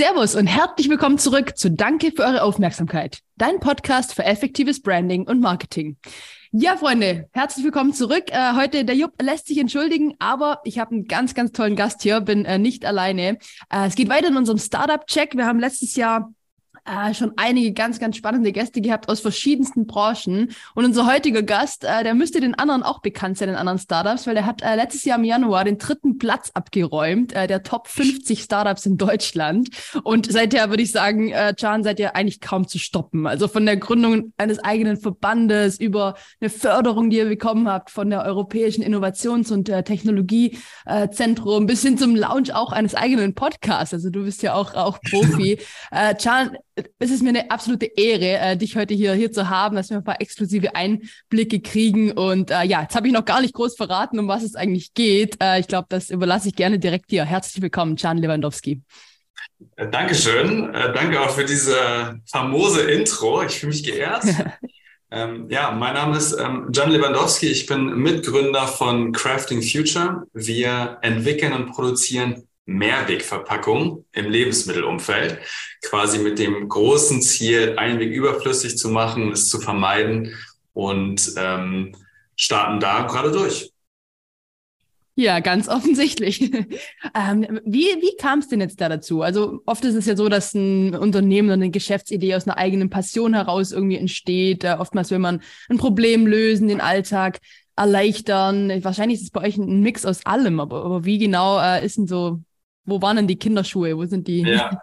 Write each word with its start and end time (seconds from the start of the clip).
Servus 0.00 0.36
und 0.36 0.46
herzlich 0.46 0.88
willkommen 0.88 1.18
zurück 1.18 1.58
zu 1.58 1.72
Danke 1.72 2.12
für 2.12 2.22
eure 2.22 2.44
Aufmerksamkeit. 2.44 3.18
Dein 3.36 3.58
Podcast 3.58 4.14
für 4.14 4.22
effektives 4.24 4.80
Branding 4.80 5.24
und 5.24 5.40
Marketing. 5.40 5.96
Ja, 6.52 6.76
Freunde, 6.76 7.28
herzlich 7.32 7.64
willkommen 7.64 7.92
zurück. 7.92 8.26
Äh, 8.28 8.52
heute 8.54 8.84
der 8.84 8.94
Jupp 8.94 9.20
lässt 9.20 9.48
sich 9.48 9.58
entschuldigen, 9.58 10.14
aber 10.20 10.60
ich 10.62 10.78
habe 10.78 10.92
einen 10.92 11.06
ganz, 11.06 11.34
ganz 11.34 11.50
tollen 11.50 11.74
Gast 11.74 12.02
hier, 12.02 12.20
bin 12.20 12.44
äh, 12.44 12.60
nicht 12.60 12.84
alleine. 12.84 13.38
Äh, 13.70 13.88
es 13.88 13.96
geht 13.96 14.08
weiter 14.08 14.28
in 14.28 14.36
unserem 14.36 14.58
Startup-Check. 14.58 15.36
Wir 15.36 15.46
haben 15.46 15.58
letztes 15.58 15.96
Jahr 15.96 16.32
äh, 16.84 17.14
schon 17.14 17.32
einige 17.36 17.72
ganz, 17.72 17.98
ganz 17.98 18.16
spannende 18.16 18.52
Gäste 18.52 18.80
gehabt 18.80 19.08
aus 19.08 19.20
verschiedensten 19.20 19.86
Branchen. 19.86 20.50
Und 20.74 20.84
unser 20.84 21.06
heutiger 21.06 21.42
Gast, 21.42 21.84
äh, 21.84 22.02
der 22.02 22.14
müsste 22.14 22.40
den 22.40 22.54
anderen 22.54 22.82
auch 22.82 23.00
bekannt 23.00 23.38
sein, 23.38 23.48
den 23.48 23.56
anderen 23.56 23.78
Startups, 23.78 24.26
weil 24.26 24.34
der 24.34 24.46
hat 24.46 24.62
äh, 24.62 24.74
letztes 24.76 25.04
Jahr 25.04 25.18
im 25.18 25.24
Januar 25.24 25.64
den 25.64 25.78
dritten 25.78 26.18
Platz 26.18 26.50
abgeräumt, 26.54 27.32
äh, 27.32 27.46
der 27.46 27.62
Top 27.62 27.88
50 27.88 28.42
Startups 28.42 28.86
in 28.86 28.96
Deutschland. 28.96 29.68
Und 30.02 30.30
seither 30.30 30.70
würde 30.70 30.82
ich 30.82 30.92
sagen, 30.92 31.30
äh, 31.30 31.54
Can, 31.58 31.82
seid 31.82 32.00
ihr 32.00 32.16
eigentlich 32.16 32.40
kaum 32.40 32.66
zu 32.68 32.78
stoppen. 32.78 33.26
Also 33.26 33.48
von 33.48 33.66
der 33.66 33.76
Gründung 33.76 34.32
eines 34.36 34.58
eigenen 34.58 34.96
Verbandes 34.96 35.78
über 35.80 36.14
eine 36.40 36.50
Förderung, 36.50 37.10
die 37.10 37.18
ihr 37.18 37.28
bekommen 37.28 37.68
habt 37.68 37.90
von 37.90 38.10
der 38.10 38.24
Europäischen 38.24 38.82
Innovations- 38.82 39.52
und 39.52 39.68
äh, 39.68 39.82
Technologiezentrum 39.82 41.66
bis 41.66 41.82
hin 41.82 41.98
zum 41.98 42.16
Launch 42.16 42.54
auch 42.54 42.72
eines 42.72 42.94
eigenen 42.94 43.34
Podcasts. 43.34 43.94
Also 43.94 44.10
du 44.10 44.24
bist 44.24 44.42
ja 44.42 44.54
auch, 44.54 44.74
auch 44.74 45.00
Profi. 45.00 45.58
äh, 45.90 46.14
Can, 46.14 46.56
es 46.98 47.10
ist 47.10 47.22
mir 47.22 47.30
eine 47.30 47.50
absolute 47.50 47.86
Ehre, 47.86 48.38
äh, 48.38 48.56
dich 48.56 48.76
heute 48.76 48.94
hier, 48.94 49.14
hier 49.14 49.32
zu 49.32 49.48
haben, 49.48 49.76
dass 49.76 49.90
wir 49.90 49.98
ein 49.98 50.04
paar 50.04 50.20
exklusive 50.20 50.74
Einblicke 50.74 51.60
kriegen. 51.60 52.12
Und 52.12 52.50
äh, 52.50 52.64
ja, 52.64 52.82
jetzt 52.82 52.94
habe 52.94 53.06
ich 53.06 53.12
noch 53.12 53.24
gar 53.24 53.40
nicht 53.40 53.54
groß 53.54 53.76
verraten, 53.76 54.18
um 54.18 54.28
was 54.28 54.42
es 54.42 54.54
eigentlich 54.54 54.94
geht. 54.94 55.36
Äh, 55.42 55.60
ich 55.60 55.68
glaube, 55.68 55.86
das 55.88 56.10
überlasse 56.10 56.48
ich 56.48 56.56
gerne 56.56 56.78
direkt 56.78 57.10
dir. 57.10 57.24
Herzlich 57.24 57.62
willkommen, 57.62 57.96
Can 57.96 58.18
Lewandowski. 58.18 58.82
Äh, 59.76 59.88
Dankeschön. 59.88 60.74
Äh, 60.74 60.92
danke 60.92 61.20
auch 61.20 61.30
für 61.30 61.44
diese 61.44 62.20
famose 62.30 62.82
Intro. 62.90 63.42
Ich 63.42 63.58
fühle 63.58 63.72
mich 63.72 63.84
geehrt. 63.84 64.24
ähm, 65.10 65.46
ja, 65.50 65.70
mein 65.70 65.94
Name 65.94 66.16
ist 66.16 66.32
ähm, 66.32 66.68
Jan 66.72 66.90
Lewandowski. 66.90 67.46
Ich 67.46 67.66
bin 67.66 67.86
Mitgründer 67.98 68.66
von 68.66 69.12
Crafting 69.12 69.62
Future. 69.62 70.24
Wir 70.32 70.98
entwickeln 71.02 71.52
und 71.52 71.66
produzieren 71.66 72.47
Mehrwegverpackung 72.68 74.04
im 74.12 74.30
Lebensmittelumfeld, 74.30 75.38
quasi 75.82 76.18
mit 76.18 76.38
dem 76.38 76.68
großen 76.68 77.22
Ziel, 77.22 77.74
Einweg 77.78 78.12
überflüssig 78.12 78.76
zu 78.76 78.90
machen, 78.90 79.32
es 79.32 79.48
zu 79.48 79.58
vermeiden 79.58 80.34
und 80.74 81.32
ähm, 81.36 81.96
starten 82.36 82.78
da 82.78 83.06
gerade 83.06 83.32
durch. 83.32 83.72
Ja, 85.14 85.40
ganz 85.40 85.66
offensichtlich. 85.68 86.42
ähm, 87.14 87.60
wie 87.64 87.86
wie 87.86 88.16
kam 88.20 88.40
es 88.40 88.48
denn 88.48 88.60
jetzt 88.60 88.80
da 88.82 88.90
dazu? 88.90 89.22
Also 89.22 89.62
oft 89.64 89.84
ist 89.86 89.94
es 89.94 90.04
ja 90.04 90.14
so, 90.14 90.28
dass 90.28 90.52
ein 90.52 90.94
Unternehmen 90.94 91.48
oder 91.48 91.54
eine 91.54 91.70
Geschäftsidee 91.70 92.34
aus 92.34 92.46
einer 92.46 92.58
eigenen 92.58 92.90
Passion 92.90 93.32
heraus 93.32 93.72
irgendwie 93.72 93.96
entsteht. 93.96 94.62
Äh, 94.64 94.76
oftmals 94.78 95.10
will 95.10 95.18
man 95.18 95.40
ein 95.70 95.78
Problem 95.78 96.26
lösen, 96.26 96.68
den 96.68 96.82
Alltag 96.82 97.38
erleichtern. 97.76 98.84
Wahrscheinlich 98.84 99.20
ist 99.20 99.24
es 99.24 99.30
bei 99.30 99.40
euch 99.40 99.56
ein 99.56 99.80
Mix 99.80 100.04
aus 100.04 100.26
allem, 100.26 100.60
aber, 100.60 100.84
aber 100.84 101.04
wie 101.06 101.18
genau 101.18 101.58
äh, 101.58 101.84
ist 101.84 101.96
denn 101.96 102.06
so 102.06 102.42
wo 102.88 103.02
waren 103.02 103.16
denn 103.16 103.26
die 103.26 103.38
Kinderschuhe? 103.38 103.96
Wo 103.96 104.04
sind 104.06 104.26
die? 104.26 104.40
Ja, 104.40 104.80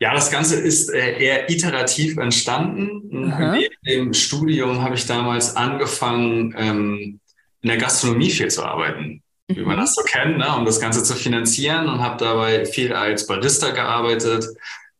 ja 0.00 0.14
das 0.14 0.30
Ganze 0.30 0.58
ist 0.58 0.88
äh, 0.90 1.18
eher 1.18 1.50
iterativ 1.50 2.16
entstanden. 2.16 3.30
Aha. 3.30 3.58
Im 3.82 4.14
Studium 4.14 4.82
habe 4.82 4.94
ich 4.94 5.06
damals 5.06 5.54
angefangen, 5.54 6.54
ähm, 6.56 7.20
in 7.62 7.68
der 7.68 7.78
Gastronomie 7.78 8.30
viel 8.30 8.48
zu 8.48 8.64
arbeiten, 8.64 9.22
mhm. 9.48 9.56
wie 9.56 9.62
man 9.62 9.76
mhm. 9.76 9.80
das 9.80 9.94
so 9.94 10.02
kennt, 10.02 10.38
ne, 10.38 10.56
um 10.56 10.64
das 10.64 10.80
Ganze 10.80 11.02
zu 11.02 11.14
finanzieren 11.14 11.88
und 11.88 12.00
habe 12.00 12.16
dabei 12.18 12.64
viel 12.64 12.92
als 12.92 13.26
Barista 13.26 13.70
gearbeitet. 13.70 14.46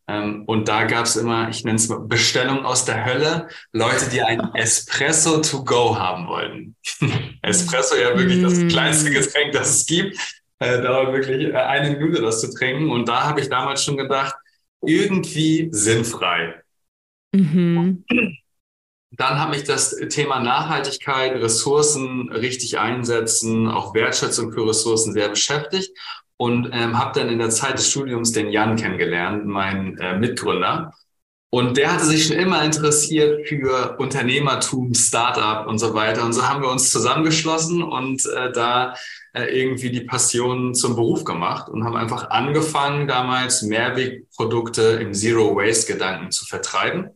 Ähm, 0.07 0.45
und 0.47 0.69
da 0.69 0.85
gab 0.85 1.07
es 1.07 1.17
immer, 1.17 1.49
ich 1.49 1.65
nenne 1.65 1.77
es 1.77 1.89
mal 1.89 2.01
Bestellung 2.01 2.67
aus 2.67 2.85
der 2.85 3.07
Hölle, 3.07 3.49
Leute, 3.73 4.11
die 4.11 4.21
ein 4.21 4.51
Espresso 4.55 5.41
to 5.41 5.65
go 5.65 5.99
haben 5.99 6.27
wollten. 6.29 6.77
Espresso 7.43 7.97
ja 7.97 8.17
wirklich 8.19 8.43
das 8.43 8.55
mhm. 8.55 8.69
kleinste 8.69 9.11
Getränk, 9.11 9.53
das 9.53 9.71
es 9.71 9.87
gibt 9.87 10.19
äh, 10.59 10.83
dauert 10.83 11.13
wirklich 11.13 11.49
äh, 11.49 11.57
eine 11.57 11.97
Minute, 11.97 12.23
das 12.23 12.41
zu 12.41 12.53
trinken. 12.53 12.91
Und 12.91 13.09
da 13.09 13.25
habe 13.25 13.41
ich 13.41 13.49
damals 13.49 13.85
schon 13.85 13.97
gedacht, 13.97 14.35
irgendwie 14.81 15.69
sinnfrei. 15.73 16.63
Mhm. 17.33 18.05
Dann 19.11 19.39
habe 19.39 19.57
ich 19.57 19.65
das 19.65 19.97
Thema 20.09 20.41
Nachhaltigkeit, 20.41 21.35
Ressourcen 21.41 22.31
richtig 22.33 22.79
einsetzen, 22.79 23.69
auch 23.69 23.95
Wertschätzung 23.95 24.53
für 24.53 24.69
Ressourcen 24.69 25.13
sehr 25.13 25.29
beschäftigt 25.29 25.97
und 26.37 26.71
ähm, 26.73 26.99
habe 26.99 27.19
dann 27.19 27.29
in 27.29 27.39
der 27.39 27.51
Zeit 27.51 27.79
des 27.79 27.91
Studiums 27.91 28.33
den 28.33 28.51
Jan 28.51 28.77
kennengelernt, 28.77 29.47
meinen 29.47 29.99
äh, 29.99 30.19
Mitgründer. 30.19 30.93
Und 31.55 31.77
der 31.77 31.93
hatte 31.93 32.05
sich 32.05 32.27
schon 32.27 32.37
immer 32.37 32.65
interessiert 32.65 33.47
für 33.47 33.97
Unternehmertum, 33.99 34.93
Startup 34.93 35.69
und 35.69 35.79
so 35.79 35.95
weiter. 35.95 36.25
Und 36.25 36.33
so 36.33 36.49
haben 36.49 36.63
wir 36.63 36.69
uns 36.69 36.91
zusammengeschlossen 36.91 37.81
und 37.81 38.27
äh, 38.27 38.51
da 38.51 38.97
äh, 39.35 39.45
irgendwie 39.57 39.91
die 39.91 40.01
Passion 40.01 40.75
zum 40.75 40.97
Beruf 40.97 41.23
gemacht 41.23 41.69
und 41.69 41.85
haben 41.85 41.95
einfach 41.95 42.31
angefangen, 42.31 43.07
damals 43.07 43.63
Mehrwegprodukte 43.63 44.83
im 45.01 45.15
Zero 45.15 45.55
Waste 45.55 45.93
Gedanken 45.93 46.33
zu 46.33 46.45
vertreiben. 46.45 47.11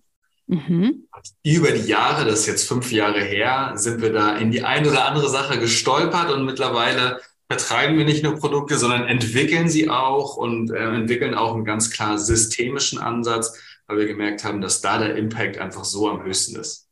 Mhm. 0.46 1.08
Über 1.42 1.72
die 1.72 1.88
Jahre, 1.88 2.24
das 2.24 2.42
ist 2.42 2.46
jetzt 2.46 2.68
fünf 2.68 2.92
Jahre 2.92 3.20
her, 3.20 3.72
sind 3.74 4.00
wir 4.00 4.12
da 4.12 4.36
in 4.36 4.52
die 4.52 4.62
eine 4.62 4.88
oder 4.88 5.06
andere 5.06 5.28
Sache 5.28 5.58
gestolpert 5.58 6.30
und 6.30 6.44
mittlerweile 6.44 7.18
vertreiben 7.48 7.98
wir 7.98 8.04
nicht 8.04 8.22
nur 8.22 8.36
Produkte, 8.36 8.78
sondern 8.78 9.08
entwickeln 9.08 9.68
sie 9.68 9.90
auch 9.90 10.36
und 10.36 10.70
äh, 10.70 10.94
entwickeln 10.94 11.34
auch 11.34 11.56
einen 11.56 11.64
ganz 11.64 11.90
klar 11.90 12.18
systemischen 12.18 13.00
Ansatz, 13.00 13.58
weil 13.88 13.98
wir 13.98 14.06
gemerkt 14.06 14.44
haben, 14.44 14.60
dass 14.60 14.80
da 14.80 14.98
der 14.98 15.16
Impact 15.16 15.58
einfach 15.58 15.84
so 15.84 16.08
am 16.08 16.22
höchsten 16.22 16.56
ist. 16.56 16.88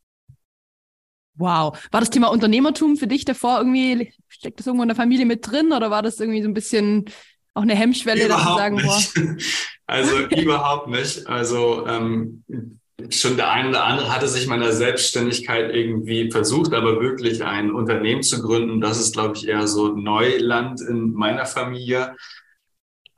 Wow. 1.35 1.77
War 1.91 1.99
das 1.99 2.09
Thema 2.09 2.27
Unternehmertum 2.27 2.97
für 2.97 3.07
dich 3.07 3.23
davor 3.23 3.59
irgendwie, 3.59 4.11
steckt 4.27 4.59
das 4.59 4.65
irgendwo 4.65 4.83
in 4.83 4.89
der 4.89 4.95
Familie 4.95 5.25
mit 5.25 5.49
drin 5.49 5.71
oder 5.71 5.91
war 5.91 6.01
das 6.01 6.19
irgendwie 6.19 6.41
so 6.41 6.49
ein 6.49 6.55
bisschen 6.55 7.05
auch 7.53 7.61
eine 7.61 7.75
Hemmschwelle, 7.75 8.25
überhaupt 8.25 8.49
dass 8.49 8.57
sagen, 8.57 8.75
nicht. 8.75 9.13
boah? 9.13 9.35
Also 9.89 10.17
überhaupt 10.17 10.89
nicht. 10.89 11.27
Also 11.27 11.87
ähm, 11.87 12.43
schon 13.09 13.37
der 13.37 13.51
eine 13.51 13.69
oder 13.69 13.85
andere 13.85 14.13
hatte 14.13 14.27
sich 14.27 14.45
meiner 14.45 14.73
Selbstständigkeit 14.73 15.73
irgendwie 15.73 16.29
versucht, 16.29 16.73
aber 16.73 16.99
wirklich 16.99 17.41
ein 17.43 17.71
Unternehmen 17.71 18.21
zu 18.21 18.41
gründen, 18.41 18.81
das 18.81 18.99
ist, 18.99 19.13
glaube 19.13 19.37
ich, 19.37 19.47
eher 19.47 19.65
so 19.65 19.95
Neuland 19.95 20.81
in 20.81 21.13
meiner 21.13 21.45
Familie. 21.45 22.17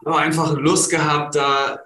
Aber 0.05 0.19
einfach 0.19 0.55
Lust 0.57 0.91
gehabt, 0.91 1.35
da 1.35 1.79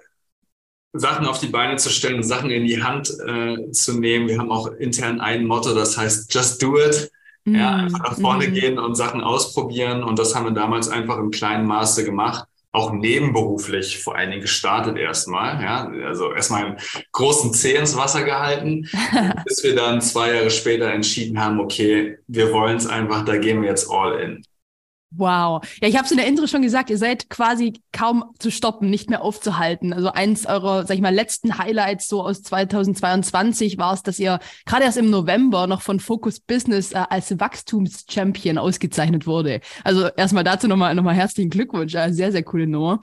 Sachen 0.94 1.26
auf 1.26 1.40
die 1.40 1.48
Beine 1.48 1.76
zu 1.76 1.90
stellen, 1.90 2.22
Sachen 2.22 2.50
in 2.50 2.66
die 2.66 2.82
Hand 2.82 3.12
äh, 3.26 3.70
zu 3.72 3.98
nehmen. 3.98 4.28
Wir 4.28 4.38
haben 4.38 4.52
auch 4.52 4.68
intern 4.68 5.20
ein 5.20 5.44
Motto, 5.44 5.74
das 5.74 5.98
heißt 5.98 6.32
Just 6.32 6.62
Do 6.62 6.78
It. 6.78 7.10
Mm. 7.44 7.56
Ja, 7.56 7.74
einfach 7.74 7.98
nach 7.98 8.18
vorne 8.18 8.48
mm. 8.48 8.54
gehen 8.54 8.78
und 8.78 8.94
Sachen 8.94 9.20
ausprobieren. 9.20 10.04
Und 10.04 10.20
das 10.20 10.34
haben 10.34 10.46
wir 10.46 10.52
damals 10.52 10.88
einfach 10.88 11.18
im 11.18 11.32
kleinen 11.32 11.66
Maße 11.66 12.04
gemacht. 12.04 12.46
Auch 12.70 12.92
nebenberuflich 12.92 14.02
vor 14.02 14.14
allen 14.14 14.30
Dingen 14.30 14.42
gestartet 14.42 14.96
erstmal. 14.96 15.60
Ja, 15.60 15.90
also 16.06 16.32
erstmal 16.32 16.64
einen 16.64 16.76
großen 17.10 17.52
Zeh 17.52 17.74
ins 17.74 17.96
Wasser 17.96 18.22
gehalten, 18.22 18.88
bis 19.44 19.64
wir 19.64 19.74
dann 19.74 20.00
zwei 20.00 20.32
Jahre 20.32 20.50
später 20.50 20.92
entschieden 20.92 21.40
haben, 21.40 21.58
okay, 21.58 22.18
wir 22.28 22.52
wollen 22.52 22.76
es 22.76 22.86
einfach, 22.86 23.24
da 23.24 23.36
gehen 23.36 23.62
wir 23.62 23.68
jetzt 23.68 23.90
all 23.90 24.20
in. 24.20 24.44
Wow. 25.16 25.64
Ja, 25.80 25.88
ich 25.88 25.96
habe 25.96 26.06
es 26.06 26.10
in 26.10 26.16
der 26.16 26.26
Intro 26.26 26.46
schon 26.46 26.62
gesagt, 26.62 26.90
ihr 26.90 26.98
seid 26.98 27.30
quasi 27.30 27.74
kaum 27.92 28.24
zu 28.38 28.50
stoppen, 28.50 28.90
nicht 28.90 29.10
mehr 29.10 29.22
aufzuhalten. 29.22 29.92
Also 29.92 30.10
eins 30.10 30.44
eurer, 30.46 30.86
sag 30.86 30.96
ich 30.96 31.02
mal, 31.02 31.14
letzten 31.14 31.58
Highlights 31.58 32.08
so 32.08 32.22
aus 32.22 32.42
2022 32.42 33.78
war 33.78 33.94
es, 33.94 34.02
dass 34.02 34.18
ihr 34.18 34.40
gerade 34.66 34.84
erst 34.84 34.98
im 34.98 35.10
November 35.10 35.66
noch 35.66 35.82
von 35.82 36.00
Focus 36.00 36.40
Business 36.40 36.92
äh, 36.92 37.04
als 37.08 37.38
Wachstumschampion 37.38 38.58
ausgezeichnet 38.58 39.26
wurde. 39.26 39.60
Also 39.84 40.08
erstmal 40.08 40.42
dazu 40.42 40.66
nochmal 40.66 40.94
noch 40.94 41.04
mal 41.04 41.14
herzlichen 41.14 41.50
Glückwunsch. 41.50 41.94
Äh, 41.94 42.12
sehr, 42.12 42.32
sehr 42.32 42.42
coole 42.42 42.66
Nummer. 42.66 43.00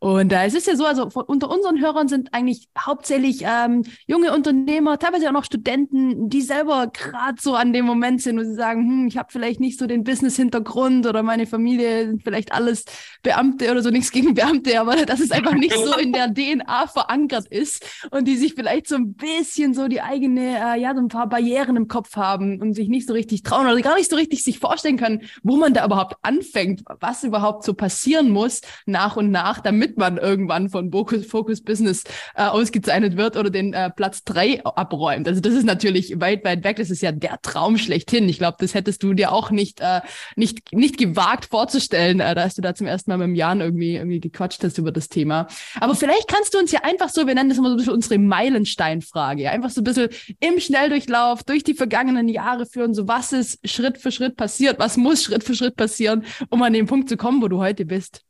Und 0.00 0.32
äh, 0.32 0.44
es 0.44 0.54
ist 0.54 0.66
ja 0.66 0.76
so, 0.76 0.84
also 0.84 1.08
von, 1.08 1.24
unter 1.24 1.50
unseren 1.50 1.80
Hörern 1.80 2.08
sind 2.08 2.34
eigentlich 2.34 2.68
hauptsächlich 2.78 3.42
ähm, 3.42 3.84
junge 4.06 4.34
Unternehmer, 4.34 4.98
teilweise 4.98 5.28
auch 5.28 5.32
noch 5.32 5.44
Studenten, 5.44 6.28
die 6.28 6.42
selber 6.42 6.88
gerade 6.88 7.40
so 7.40 7.54
an 7.54 7.72
dem 7.72 7.86
Moment 7.86 8.20
sind, 8.20 8.38
wo 8.38 8.44
sie 8.44 8.54
sagen, 8.54 8.86
hm, 8.86 9.06
ich 9.06 9.16
habe 9.16 9.28
vielleicht 9.32 9.60
nicht 9.60 9.78
so 9.78 9.86
den 9.86 10.04
Business-Hintergrund 10.04 11.06
oder 11.06 11.22
meine 11.22 11.46
Familie 11.54 12.06
sind 12.06 12.22
vielleicht 12.24 12.52
alles 12.52 12.84
Beamte 13.22 13.70
oder 13.70 13.82
so, 13.82 13.90
nichts 13.90 14.10
gegen 14.10 14.34
Beamte, 14.34 14.80
aber 14.80 14.96
dass 15.06 15.20
es 15.20 15.30
einfach 15.30 15.54
nicht 15.54 15.74
so 15.74 15.96
in 15.96 16.12
der 16.12 16.32
DNA 16.32 16.88
verankert 16.88 17.46
ist 17.48 17.84
und 18.10 18.26
die 18.26 18.36
sich 18.36 18.54
vielleicht 18.54 18.88
so 18.88 18.96
ein 18.96 19.14
bisschen 19.14 19.72
so 19.72 19.86
die 19.86 20.00
eigene, 20.00 20.58
äh, 20.58 20.80
ja, 20.80 20.94
so 20.94 21.00
ein 21.00 21.08
paar 21.08 21.28
Barrieren 21.28 21.76
im 21.76 21.88
Kopf 21.88 22.16
haben 22.16 22.60
und 22.60 22.74
sich 22.74 22.88
nicht 22.88 23.06
so 23.06 23.12
richtig 23.12 23.42
trauen 23.42 23.66
oder 23.66 23.80
gar 23.80 23.96
nicht 23.96 24.10
so 24.10 24.16
richtig 24.16 24.42
sich 24.42 24.58
vorstellen 24.58 24.96
können, 24.96 25.22
wo 25.42 25.56
man 25.56 25.74
da 25.74 25.84
überhaupt 25.84 26.16
anfängt, 26.22 26.82
was 27.00 27.24
überhaupt 27.24 27.64
so 27.64 27.74
passieren 27.74 28.30
muss 28.30 28.60
nach 28.86 29.16
und 29.16 29.30
nach, 29.30 29.60
damit 29.60 29.96
man 29.96 30.18
irgendwann 30.18 30.68
von 30.68 30.90
Focus, 30.90 31.26
Focus 31.26 31.60
Business 31.60 32.04
äh, 32.34 32.44
ausgezeichnet 32.44 33.16
wird 33.16 33.36
oder 33.36 33.50
den 33.50 33.72
äh, 33.72 33.90
Platz 33.90 34.24
drei 34.24 34.64
abräumt. 34.64 35.28
Also 35.28 35.40
das 35.40 35.54
ist 35.54 35.64
natürlich 35.64 36.20
weit, 36.20 36.44
weit 36.44 36.64
weg. 36.64 36.76
Das 36.76 36.90
ist 36.90 37.02
ja 37.02 37.12
der 37.12 37.40
Traum 37.42 37.78
schlechthin. 37.78 38.28
Ich 38.28 38.38
glaube, 38.38 38.56
das 38.60 38.74
hättest 38.74 39.02
du 39.02 39.14
dir 39.14 39.32
auch 39.32 39.50
nicht, 39.50 39.80
äh, 39.80 40.00
nicht, 40.36 40.72
nicht 40.72 40.98
gewagt, 40.98 41.33
gewagt 41.34 41.46
vorzustellen, 41.50 42.20
äh, 42.20 42.34
dass 42.34 42.54
du 42.54 42.62
da 42.62 42.74
zum 42.74 42.86
ersten 42.86 43.10
Mal 43.10 43.18
mit 43.18 43.28
dem 43.28 43.34
Jan 43.34 43.60
irgendwie, 43.60 43.96
irgendwie 43.96 44.20
gequatscht 44.20 44.62
hast 44.62 44.78
über 44.78 44.92
das 44.92 45.08
Thema. 45.08 45.46
Aber 45.80 45.94
vielleicht 45.94 46.28
kannst 46.28 46.54
du 46.54 46.58
uns 46.58 46.72
ja 46.72 46.80
einfach 46.82 47.08
so, 47.08 47.26
wir 47.26 47.34
nennen 47.34 47.48
das 47.48 47.58
immer 47.58 47.68
so 47.68 47.74
ein 47.74 47.78
bisschen 47.78 47.94
unsere 47.94 48.18
Meilensteinfrage, 48.18 49.50
einfach 49.50 49.70
so 49.70 49.80
ein 49.80 49.84
bisschen 49.84 50.08
im 50.40 50.60
Schnelldurchlauf 50.60 51.42
durch 51.42 51.64
die 51.64 51.74
vergangenen 51.74 52.28
Jahre 52.28 52.66
führen, 52.66 52.94
so 52.94 53.08
was 53.08 53.32
ist 53.32 53.68
Schritt 53.68 53.98
für 53.98 54.12
Schritt 54.12 54.36
passiert, 54.36 54.78
was 54.78 54.96
muss 54.96 55.24
Schritt 55.24 55.44
für 55.44 55.54
Schritt 55.54 55.76
passieren, 55.76 56.24
um 56.50 56.62
an 56.62 56.72
den 56.72 56.86
Punkt 56.86 57.08
zu 57.08 57.16
kommen, 57.16 57.42
wo 57.42 57.48
du 57.48 57.58
heute 57.58 57.84
bist. 57.84 58.22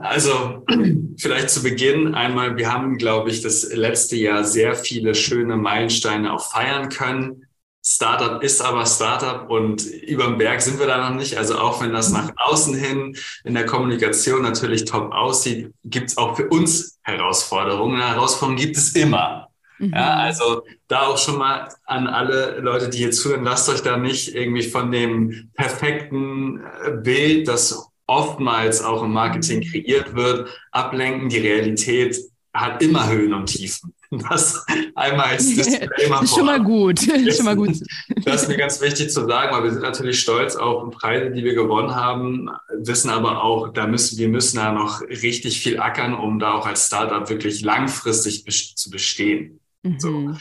Also 0.00 0.64
vielleicht 1.18 1.50
zu 1.50 1.62
Beginn 1.62 2.14
einmal, 2.14 2.56
wir 2.56 2.72
haben, 2.72 2.96
glaube 2.96 3.30
ich, 3.30 3.42
das 3.42 3.72
letzte 3.74 4.16
Jahr 4.16 4.44
sehr 4.44 4.74
viele 4.74 5.14
schöne 5.14 5.56
Meilensteine 5.56 6.32
auch 6.32 6.50
feiern 6.50 6.88
können. 6.88 7.45
Startup 7.88 8.42
ist 8.42 8.60
aber 8.62 8.84
Startup 8.84 9.48
und 9.48 9.86
über 9.86 10.24
dem 10.24 10.38
Berg 10.38 10.60
sind 10.60 10.80
wir 10.80 10.88
da 10.88 11.08
noch 11.08 11.14
nicht. 11.14 11.38
Also 11.38 11.56
auch 11.56 11.80
wenn 11.80 11.92
das 11.92 12.10
nach 12.10 12.32
außen 12.34 12.74
hin 12.74 13.16
in 13.44 13.54
der 13.54 13.64
Kommunikation 13.64 14.42
natürlich 14.42 14.86
top 14.86 15.12
aussieht, 15.12 15.70
gibt 15.84 16.10
es 16.10 16.18
auch 16.18 16.36
für 16.36 16.48
uns 16.48 16.98
Herausforderungen. 17.02 18.00
Herausforderungen 18.00 18.58
gibt 18.58 18.76
es 18.76 18.96
immer. 18.96 19.50
Mhm. 19.78 19.92
Ja, 19.94 20.16
also 20.16 20.64
da 20.88 21.02
auch 21.02 21.18
schon 21.18 21.38
mal 21.38 21.68
an 21.84 22.08
alle 22.08 22.58
Leute, 22.58 22.88
die 22.88 22.98
hier 22.98 23.12
zuhören, 23.12 23.44
lasst 23.44 23.68
euch 23.68 23.82
da 23.82 23.96
nicht 23.96 24.34
irgendwie 24.34 24.64
von 24.64 24.90
dem 24.90 25.52
perfekten 25.54 26.64
Bild, 27.04 27.46
das 27.46 27.88
oftmals 28.08 28.82
auch 28.82 29.04
im 29.04 29.12
Marketing 29.12 29.60
kreiert 29.60 30.16
wird, 30.16 30.48
ablenken. 30.72 31.28
Die 31.28 31.38
Realität 31.38 32.18
hat 32.52 32.82
immer 32.82 33.08
Höhen 33.08 33.32
und 33.32 33.46
Tiefen. 33.46 33.94
Das 34.10 34.64
einmal 34.94 35.26
als 35.26 35.46
Disclaimer. 35.46 36.22
ist 36.22 36.34
schon 36.34 36.46
mal 36.46 36.62
gut. 36.62 37.00
Schon 37.00 37.44
mal 37.44 37.56
gut. 37.56 37.80
Das 38.24 38.42
ist 38.42 38.48
mir 38.48 38.56
ganz 38.56 38.80
wichtig 38.80 39.10
zu 39.10 39.26
sagen, 39.26 39.54
weil 39.54 39.64
wir 39.64 39.72
sind 39.72 39.82
natürlich 39.82 40.20
stolz 40.20 40.56
auf 40.56 40.90
Preise, 40.92 41.30
die 41.30 41.44
wir 41.44 41.54
gewonnen 41.54 41.94
haben, 41.94 42.50
wissen 42.78 43.10
aber 43.10 43.42
auch, 43.42 43.72
da 43.72 43.86
müssen, 43.86 44.18
wir 44.18 44.28
müssen 44.28 44.56
da 44.56 44.72
noch 44.72 45.02
richtig 45.02 45.60
viel 45.60 45.80
ackern, 45.80 46.14
um 46.14 46.38
da 46.38 46.54
auch 46.54 46.66
als 46.66 46.86
Startup 46.86 47.28
wirklich 47.28 47.62
langfristig 47.62 48.44
zu 48.76 48.90
bestehen. 48.90 49.60
Mhm. 49.82 50.00
So. 50.00 50.36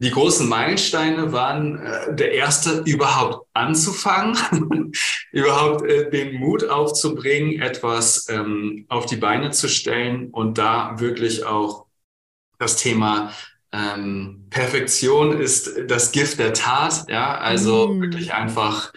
Die 0.00 0.12
großen 0.12 0.48
Meilensteine 0.48 1.32
waren 1.32 1.80
äh, 1.80 2.14
der 2.14 2.32
erste, 2.32 2.82
überhaupt 2.86 3.48
anzufangen, 3.52 4.92
überhaupt 5.32 5.84
äh, 5.84 6.08
den 6.08 6.36
Mut 6.36 6.68
aufzubringen, 6.68 7.60
etwas 7.60 8.28
ähm, 8.28 8.86
auf 8.88 9.06
die 9.06 9.16
Beine 9.16 9.50
zu 9.50 9.68
stellen 9.68 10.30
und 10.30 10.56
da 10.56 11.00
wirklich 11.00 11.44
auch 11.44 11.87
das 12.58 12.76
Thema 12.76 13.32
ähm, 13.72 14.46
Perfektion 14.50 15.38
ist 15.40 15.70
das 15.88 16.12
Gift 16.12 16.38
der 16.38 16.54
Tat, 16.54 17.04
ja, 17.08 17.36
also 17.36 17.88
mm. 17.88 18.00
wirklich 18.00 18.34
einfach 18.34 18.92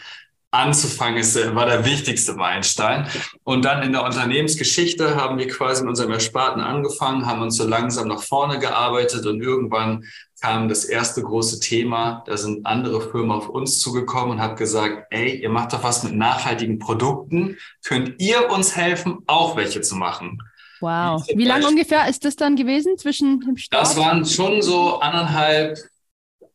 anzufangen 0.51 1.17
ist, 1.17 1.55
war 1.55 1.65
der 1.65 1.85
wichtigste 1.85 2.33
Meilenstein. 2.33 3.07
Und 3.45 3.63
dann 3.63 3.83
in 3.83 3.93
der 3.93 4.03
Unternehmensgeschichte 4.03 5.15
haben 5.15 5.37
wir 5.37 5.47
quasi 5.47 5.81
in 5.81 5.87
unserem 5.87 6.11
Ersparten 6.11 6.61
angefangen, 6.61 7.25
haben 7.25 7.41
uns 7.41 7.55
so 7.55 7.65
langsam 7.65 8.09
nach 8.09 8.21
vorne 8.21 8.59
gearbeitet 8.59 9.25
und 9.25 9.41
irgendwann 9.41 10.03
kam 10.41 10.67
das 10.67 10.83
erste 10.83 11.21
große 11.21 11.61
Thema. 11.61 12.23
Da 12.25 12.35
sind 12.35 12.65
andere 12.65 12.99
Firmen 12.99 13.31
auf 13.31 13.47
uns 13.47 13.79
zugekommen 13.79 14.31
und 14.31 14.41
haben 14.41 14.57
gesagt, 14.57 15.07
ey, 15.11 15.41
ihr 15.41 15.49
macht 15.49 15.71
doch 15.71 15.83
was 15.83 16.03
mit 16.03 16.15
nachhaltigen 16.15 16.79
Produkten. 16.79 17.57
Könnt 17.85 18.19
ihr 18.19 18.49
uns 18.49 18.75
helfen, 18.75 19.19
auch 19.27 19.55
welche 19.55 19.79
zu 19.81 19.95
machen? 19.95 20.39
Wow. 20.81 21.23
Wie 21.35 21.45
lange 21.45 21.67
ungefähr 21.67 22.09
ist 22.09 22.25
das 22.25 22.35
dann 22.35 22.55
gewesen 22.55 22.97
zwischen 22.97 23.39
dem 23.41 23.57
Start? 23.57 23.81
Das 23.81 23.97
waren 23.97 24.25
schon 24.25 24.61
so 24.61 24.99
anderthalb 24.99 25.77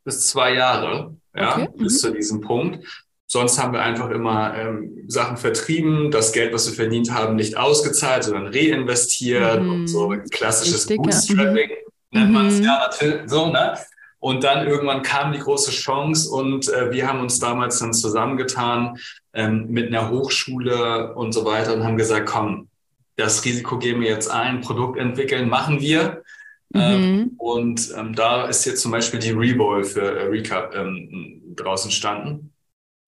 bis 0.04 0.26
zwei 0.26 0.54
Jahre, 0.54 1.16
ja, 1.34 1.52
okay. 1.52 1.68
bis 1.76 1.94
mhm. 1.94 1.98
zu 1.98 2.12
diesem 2.12 2.40
Punkt. 2.40 2.84
Sonst 3.28 3.60
haben 3.60 3.72
wir 3.72 3.82
einfach 3.82 4.10
immer 4.10 4.56
ähm, 4.56 5.04
Sachen 5.08 5.36
vertrieben, 5.36 6.10
das 6.12 6.32
Geld, 6.32 6.52
was 6.52 6.68
wir 6.68 6.74
verdient 6.74 7.12
haben, 7.12 7.34
nicht 7.34 7.56
ausgezahlt, 7.56 8.24
sondern 8.24 8.46
reinvestiert 8.46 9.62
mhm. 9.62 9.70
und 9.70 9.86
so 9.88 10.14
klassisches 10.30 10.86
Bootstrapping 10.86 11.70
mhm. 12.12 12.20
nennt 12.20 12.32
man 12.32 12.46
es 12.46 12.60
ja 12.60 12.78
natürlich 12.78 13.28
so, 13.28 13.48
ne? 13.48 13.76
Und 14.18 14.44
dann 14.44 14.66
irgendwann 14.66 15.02
kam 15.02 15.32
die 15.32 15.38
große 15.38 15.70
Chance 15.70 16.30
und 16.30 16.68
äh, 16.68 16.90
wir 16.90 17.06
haben 17.06 17.20
uns 17.20 17.38
damals 17.38 17.78
dann 17.78 17.92
zusammengetan 17.92 18.96
ähm, 19.34 19.66
mit 19.68 19.88
einer 19.88 20.10
Hochschule 20.10 21.14
und 21.14 21.32
so 21.32 21.44
weiter 21.44 21.74
und 21.74 21.84
haben 21.84 21.96
gesagt, 21.96 22.26
komm, 22.26 22.68
das 23.16 23.44
Risiko 23.44 23.78
gehen 23.78 24.00
wir 24.00 24.08
jetzt 24.08 24.30
ein, 24.30 24.60
Produkt 24.60 24.98
entwickeln, 24.98 25.48
machen 25.48 25.80
wir. 25.80 26.22
Mhm. 26.70 26.80
Ähm, 26.80 27.32
und 27.38 27.92
ähm, 27.96 28.14
da 28.14 28.46
ist 28.46 28.64
jetzt 28.64 28.82
zum 28.82 28.92
Beispiel 28.92 29.20
die 29.20 29.30
Reball 29.30 29.84
für 29.84 30.18
äh, 30.18 30.24
Recap 30.24 30.74
ähm, 30.74 31.54
draußen 31.56 31.90
standen. 31.90 32.52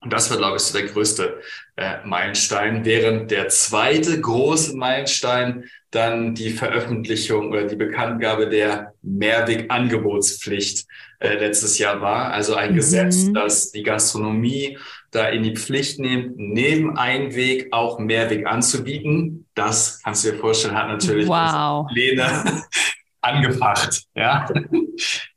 Und 0.00 0.12
das 0.12 0.31
war, 0.31 0.37
glaube 0.37 0.56
ich, 0.56 0.62
so 0.62 0.78
der 0.78 0.87
größte 0.87 1.40
äh, 1.76 1.96
Meilenstein, 2.05 2.84
während 2.84 3.32
der 3.32 3.49
zweite 3.49 4.20
große 4.20 4.76
Meilenstein 4.76 5.64
dann 5.90 6.34
die 6.34 6.50
Veröffentlichung 6.50 7.50
oder 7.50 7.64
die 7.64 7.76
Bekanntgabe 7.76 8.49
der 8.49 8.94
Mehrwegangebotspflicht 9.02 10.87
äh, 11.19 11.34
letztes 11.34 11.78
Jahr 11.78 12.00
war. 12.00 12.32
Also 12.32 12.54
ein 12.54 12.72
mhm. 12.72 12.76
Gesetz, 12.76 13.32
das 13.32 13.72
die 13.72 13.82
Gastronomie 13.82 14.78
da 15.10 15.28
in 15.28 15.43
die 15.43 15.56
Pflicht 15.56 15.99
nimmt, 15.99 16.37
neben 16.37 16.96
Einweg 16.96 17.69
auch 17.72 17.99
Mehrweg 17.99 18.46
anzubieten. 18.46 19.46
Das 19.55 20.02
kannst 20.02 20.25
du 20.25 20.32
dir 20.32 20.38
vorstellen, 20.38 20.75
hat 20.75 20.88
natürlich 20.88 21.28
wow. 21.28 21.87
Lene 21.93 22.62
angefacht. 23.20 24.02
Ja, 24.14 24.49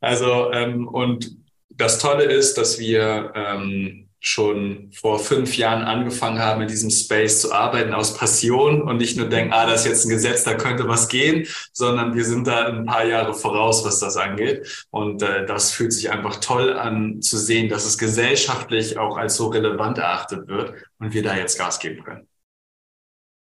also 0.02 0.52
ähm, 0.52 0.88
und 0.88 1.36
das 1.70 2.00
Tolle 2.00 2.26
ist, 2.26 2.58
dass 2.58 2.80
wir 2.80 3.32
ähm, 3.36 4.10
schon 4.24 4.92
vor 4.94 5.18
fünf 5.18 5.58
Jahren 5.58 5.84
angefangen 5.84 6.40
haben, 6.40 6.62
in 6.62 6.68
diesem 6.68 6.92
Space 6.92 7.42
zu 7.42 7.52
arbeiten 7.52 7.94
aus 7.94 8.16
Passion 8.16 8.84
und 8.84 8.98
nicht 8.98 9.18
nur 9.18 9.28
denken, 9.28 9.52
ah, 9.52 9.66
das 9.66 9.82
ist 9.82 9.88
jetzt 9.88 10.06
ein 10.06 10.10
Gesetz, 10.10 10.44
da 10.44 10.54
könnte 10.54 10.88
was 10.88 11.08
gehen, 11.08 11.48
sondern 11.74 12.16
wir 12.16 12.24
sind 12.24 12.46
da 12.46 12.68
ein 12.68 12.86
paar 12.86 13.04
Jahre 13.04 13.34
voraus, 13.34 13.84
was 13.84 14.00
das 14.00 14.18
angeht. 14.18 14.88
Und 14.92 15.24
äh, 15.24 15.46
das 15.48 15.72
fühlt 15.72 15.92
sich 15.92 16.12
einfach 16.12 16.38
toll 16.38 16.78
an 16.78 17.22
zu 17.22 17.38
sehen, 17.38 17.68
dass 17.68 17.86
es 17.86 17.98
gesellschaftlich 17.98 19.00
auch 19.00 19.18
als 19.18 19.36
so 19.36 19.48
relevant 19.48 19.98
erachtet 19.98 20.48
wird 20.48 20.76
und 21.00 21.14
wir 21.14 21.24
da 21.24 21.36
jetzt 21.36 21.58
Gas 21.58 21.80
geben 21.80 22.04
können. 22.04 22.28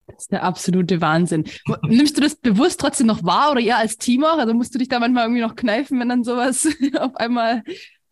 Das 0.07 0.23
ist 0.23 0.31
der 0.31 0.43
absolute 0.43 1.01
Wahnsinn. 1.01 1.45
Nimmst 1.83 2.17
du 2.17 2.21
das 2.21 2.35
bewusst 2.35 2.79
trotzdem 2.79 3.07
noch 3.07 3.23
wahr 3.23 3.51
oder 3.51 3.61
eher 3.61 3.77
als 3.77 3.97
Team 3.97 4.23
auch? 4.23 4.37
Also 4.37 4.53
musst 4.53 4.75
du 4.75 4.77
dich 4.77 4.89
da 4.89 4.99
manchmal 4.99 5.23
irgendwie 5.23 5.41
noch 5.41 5.55
kneifen, 5.55 5.99
wenn 5.99 6.09
dann 6.09 6.23
sowas 6.23 6.67
auf 6.99 7.15
einmal 7.15 7.15
auf 7.15 7.15
einmal 7.15 7.63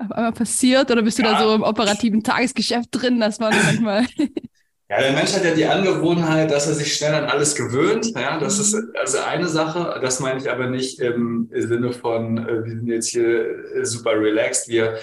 passiert? 0.08 0.92
Oder 0.92 1.02
bist 1.02 1.20
du 1.20 1.24
ja. 1.24 1.34
da 1.34 1.44
so 1.44 1.56
im 1.56 1.64
operativen 1.64 2.24
Tagesgeschäft 2.24 2.90
drin, 2.92 3.20
dass 3.20 3.40
man 3.40 3.54
manchmal. 3.56 4.06
Ja, 4.90 5.00
der 5.00 5.14
Mensch 5.14 5.34
hat 5.34 5.44
ja 5.44 5.56
die 5.56 5.66
Angewohnheit, 5.66 6.52
dass 6.52 6.68
er 6.68 6.76
sich 6.76 6.94
schnell 6.94 7.16
an 7.16 7.26
alles 7.26 7.56
gewöhnt. 7.56 8.12
Ja, 8.16 8.38
das 8.38 8.60
ist 8.60 8.76
mhm. 8.76 8.92
also 9.00 9.18
eine 9.20 9.48
Sache. 9.48 10.00
Das 10.02 10.20
meine 10.20 10.40
ich 10.40 10.52
aber 10.52 10.68
nicht 10.68 11.00
im 11.00 11.50
Sinne 11.52 11.94
von, 11.94 12.38
äh, 12.38 12.64
wir 12.64 12.72
sind 12.72 12.88
jetzt 12.88 13.10
hier 13.10 13.76
äh, 13.76 13.86
super 13.86 14.12
relaxed. 14.12 14.68
Wir 14.68 15.00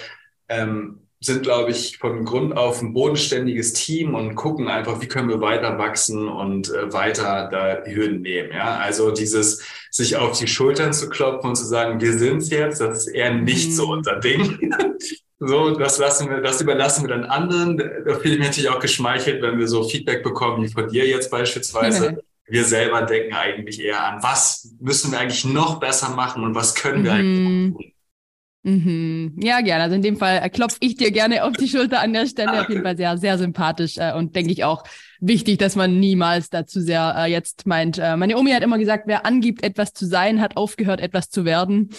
ähm, 0.47 0.99
sind, 1.19 1.43
glaube 1.43 1.71
ich, 1.71 1.97
von 1.97 2.23
Grund 2.23 2.55
auf 2.55 2.81
ein 2.81 2.93
bodenständiges 2.93 3.73
Team 3.73 4.15
und 4.15 4.35
gucken 4.35 4.69
einfach, 4.69 5.01
wie 5.01 5.07
können 5.07 5.27
wir 5.27 5.41
weiter 5.41 5.77
wachsen 5.77 6.29
und 6.29 6.69
äh, 6.69 6.93
weiter 6.93 7.49
da 7.51 7.83
Hürden 7.83 8.21
nehmen. 8.21 8.51
Ja, 8.53 8.77
also 8.77 9.11
dieses 9.11 9.61
sich 9.91 10.15
auf 10.15 10.39
die 10.39 10.47
Schultern 10.47 10.93
zu 10.93 11.09
klopfen 11.09 11.49
und 11.49 11.55
zu 11.55 11.65
sagen, 11.65 11.99
wir 11.99 12.17
sind's 12.17 12.49
jetzt, 12.49 12.79
das 12.79 12.99
ist 12.99 13.07
eher 13.13 13.33
nicht 13.33 13.69
mhm. 13.69 13.73
so 13.73 13.91
unser 13.91 14.19
Ding. 14.19 14.73
so, 15.39 15.71
das 15.71 15.97
lassen 15.97 16.29
wir, 16.29 16.41
das 16.41 16.61
überlassen 16.61 17.03
wir 17.03 17.09
dann 17.09 17.25
anderen. 17.25 17.77
Da 17.77 18.15
fühle 18.15 18.35
ich 18.35 18.39
mich 18.39 18.47
natürlich 18.47 18.69
auch 18.69 18.79
geschmeichelt, 18.79 19.41
wenn 19.41 19.59
wir 19.59 19.67
so 19.67 19.83
Feedback 19.83 20.23
bekommen, 20.23 20.63
wie 20.63 20.71
von 20.71 20.87
dir 20.87 21.05
jetzt 21.05 21.29
beispielsweise. 21.29 22.11
Mhm. 22.11 22.19
Wir 22.47 22.63
selber 22.63 23.01
denken 23.03 23.33
eigentlich 23.33 23.81
eher 23.81 24.03
an, 24.03 24.23
was 24.23 24.73
müssen 24.79 25.11
wir 25.11 25.19
eigentlich 25.19 25.45
noch 25.45 25.79
besser 25.79 26.09
machen 26.09 26.43
und 26.43 26.55
was 26.55 26.73
können 26.73 27.03
wir 27.03 27.13
mhm. 27.13 27.19
eigentlich 27.19 27.73
tun. 27.75 27.91
Mhm. 28.63 29.39
Ja, 29.41 29.61
gerne. 29.61 29.83
Also 29.83 29.95
in 29.95 30.03
dem 30.03 30.17
Fall 30.17 30.39
äh, 30.43 30.49
klopfe 30.49 30.77
ich 30.81 30.95
dir 30.95 31.11
gerne 31.11 31.43
auf 31.43 31.53
die 31.53 31.67
Schulter 31.67 31.99
an 31.99 32.13
der 32.13 32.27
Stelle. 32.27 32.61
Auf 32.61 32.69
jeden 32.69 32.83
Fall 32.83 32.95
sehr, 32.95 33.17
sehr 33.17 33.37
sympathisch 33.39 33.97
äh, 33.97 34.13
und 34.13 34.35
denke 34.35 34.51
ich 34.51 34.63
auch 34.63 34.83
wichtig, 35.19 35.57
dass 35.57 35.75
man 35.75 35.99
niemals 35.99 36.49
dazu 36.49 36.79
sehr 36.79 37.15
äh, 37.17 37.31
jetzt 37.31 37.65
meint. 37.65 37.97
Äh, 37.97 38.17
meine 38.17 38.37
Omi 38.37 38.51
hat 38.51 38.61
immer 38.61 38.77
gesagt, 38.77 39.05
wer 39.07 39.25
angibt, 39.25 39.63
etwas 39.63 39.93
zu 39.93 40.05
sein, 40.05 40.41
hat 40.41 40.57
aufgehört, 40.57 41.01
etwas 41.01 41.29
zu 41.29 41.43
werden. 41.43 41.89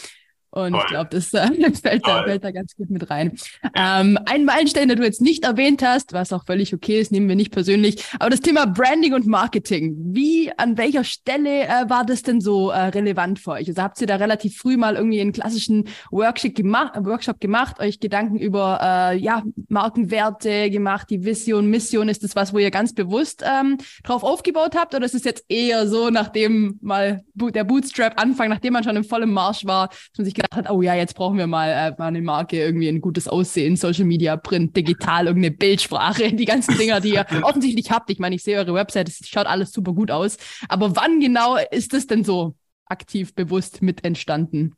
Und 0.54 0.72
Toll. 0.72 0.80
ich 0.80 0.86
glaube, 0.88 1.08
das, 1.10 1.32
äh, 1.32 1.48
fällt, 1.82 2.06
da, 2.06 2.24
fällt, 2.24 2.44
da, 2.44 2.50
ganz 2.50 2.76
gut 2.76 2.90
mit 2.90 3.08
rein. 3.08 3.38
Ähm, 3.74 4.18
ein 4.26 4.44
Meilenstein, 4.44 4.86
den 4.86 4.98
du 4.98 5.04
jetzt 5.04 5.22
nicht 5.22 5.44
erwähnt 5.44 5.82
hast, 5.82 6.12
was 6.12 6.30
auch 6.30 6.44
völlig 6.44 6.74
okay 6.74 7.00
ist, 7.00 7.10
nehmen 7.10 7.26
wir 7.26 7.36
nicht 7.36 7.52
persönlich, 7.52 8.04
aber 8.18 8.28
das 8.28 8.40
Thema 8.40 8.66
Branding 8.66 9.14
und 9.14 9.26
Marketing. 9.26 9.94
Wie, 9.96 10.52
an 10.58 10.76
welcher 10.76 11.04
Stelle 11.04 11.62
äh, 11.62 11.88
war 11.88 12.04
das 12.04 12.22
denn 12.22 12.42
so 12.42 12.68
äh, 12.68 12.78
relevant 12.88 13.38
für 13.38 13.52
euch? 13.52 13.66
Also 13.68 13.80
habt 13.80 13.98
ihr 14.02 14.06
da 14.06 14.16
relativ 14.16 14.58
früh 14.58 14.76
mal 14.76 14.96
irgendwie 14.96 15.22
einen 15.22 15.32
klassischen 15.32 15.88
Workshop 16.10 16.54
gemacht, 16.54 16.92
Workshop 17.02 17.40
gemacht 17.40 17.80
euch 17.80 17.98
Gedanken 17.98 18.36
über 18.36 18.78
äh, 18.82 19.16
ja, 19.16 19.42
Markenwerte 19.68 20.68
gemacht, 20.68 21.08
die 21.08 21.24
Vision, 21.24 21.68
Mission? 21.70 22.10
Ist 22.10 22.24
das 22.24 22.36
was, 22.36 22.52
wo 22.52 22.58
ihr 22.58 22.70
ganz 22.70 22.92
bewusst 22.92 23.42
ähm, 23.42 23.78
drauf 24.04 24.22
aufgebaut 24.22 24.74
habt? 24.76 24.94
Oder 24.94 25.06
ist 25.06 25.14
es 25.14 25.24
jetzt 25.24 25.46
eher 25.48 25.88
so, 25.88 26.10
nachdem 26.10 26.78
mal 26.82 27.24
der 27.32 27.64
Bootstrap 27.64 28.20
anfang, 28.20 28.50
nachdem 28.50 28.74
man 28.74 28.84
schon 28.84 28.96
im 28.96 29.04
vollen 29.04 29.32
Marsch 29.32 29.64
war, 29.64 29.88
dass 29.88 30.18
man 30.18 30.24
sich 30.26 30.41
gedacht 30.42 30.56
hat, 30.56 30.70
oh 30.70 30.82
ja, 30.82 30.94
jetzt 30.94 31.14
brauchen 31.14 31.38
wir 31.38 31.46
mal, 31.46 31.68
äh, 31.68 31.94
mal 31.98 32.08
eine 32.08 32.22
Marke, 32.22 32.58
irgendwie 32.58 32.88
ein 32.88 33.00
gutes 33.00 33.28
Aussehen, 33.28 33.76
Social 33.76 34.04
Media, 34.04 34.36
Print, 34.36 34.76
digital, 34.76 35.26
irgendeine 35.26 35.54
Bildsprache, 35.54 36.32
die 36.32 36.44
ganzen 36.44 36.76
Dinger, 36.76 37.00
die 37.00 37.14
ihr 37.14 37.26
offensichtlich 37.42 37.90
habt. 37.90 38.10
Ich 38.10 38.18
meine, 38.18 38.34
ich 38.34 38.42
sehe 38.42 38.58
eure 38.58 38.74
Website, 38.74 39.08
es 39.08 39.20
schaut 39.28 39.46
alles 39.46 39.72
super 39.72 39.92
gut 39.92 40.10
aus. 40.10 40.36
Aber 40.68 40.96
wann 40.96 41.20
genau 41.20 41.56
ist 41.70 41.92
das 41.92 42.06
denn 42.06 42.24
so 42.24 42.54
aktiv 42.86 43.34
bewusst 43.34 43.82
mit 43.82 44.04
entstanden? 44.04 44.74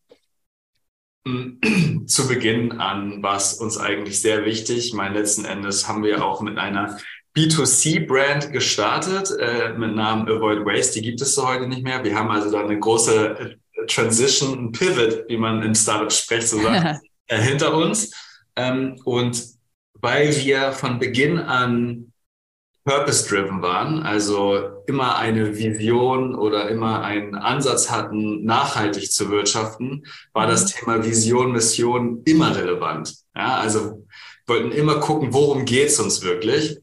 Zu 2.07 2.29
Beginn 2.29 2.73
an 2.73 3.23
war 3.23 3.37
es 3.37 3.55
uns 3.55 3.79
eigentlich 3.79 4.21
sehr 4.21 4.45
wichtig. 4.45 4.93
Mein 4.93 5.15
letzten 5.15 5.47
Endes 5.47 5.89
haben 5.89 6.03
wir 6.03 6.25
auch 6.25 6.43
mit 6.43 6.59
einer 6.59 6.99
B2C-Brand 7.35 8.53
gestartet 8.53 9.31
äh, 9.41 9.73
mit 9.73 9.97
Namen 9.97 10.29
Avoid 10.29 10.65
Waste. 10.67 11.01
Die 11.01 11.07
gibt 11.07 11.23
es 11.23 11.35
so 11.35 11.49
heute 11.49 11.67
nicht 11.67 11.83
mehr. 11.83 12.05
Wir 12.05 12.15
haben 12.15 12.31
also 12.31 12.51
da 12.51 12.61
eine 12.61 12.79
große 12.79 13.57
Transition, 13.87 14.67
ein 14.67 14.73
Pivot, 14.73 15.29
wie 15.29 15.37
man 15.37 15.63
in 15.63 15.75
Startups 15.75 16.19
spricht, 16.19 16.49
so 16.49 16.61
sagt, 16.61 17.01
äh, 17.27 17.41
hinter 17.41 17.75
uns. 17.75 18.13
Ähm, 18.57 19.01
und 19.05 19.43
weil 20.01 20.35
wir 20.37 20.73
von 20.73 20.99
Beginn 20.99 21.39
an 21.39 22.13
purpose-driven 22.85 23.63
waren, 23.63 24.03
also 24.03 24.83
immer 24.87 25.17
eine 25.17 25.57
Vision 25.57 26.35
oder 26.35 26.69
immer 26.69 27.03
einen 27.03 27.35
Ansatz 27.35 27.91
hatten, 27.91 28.45
nachhaltig 28.45 29.11
zu 29.11 29.31
wirtschaften, 29.31 30.07
war 30.35 30.47
das 30.47 30.65
mhm. 30.65 30.79
Thema 30.79 31.05
Vision, 31.05 31.53
Mission 31.53 32.23
immer 32.27 32.55
relevant. 32.55 33.15
Ja, 33.35 33.57
also 33.57 34.07
wollten 34.47 34.73
immer 34.73 35.01
gucken, 35.01 35.33
worum 35.33 35.65
geht's 35.65 35.99
uns 35.99 36.23
wirklich 36.23 36.79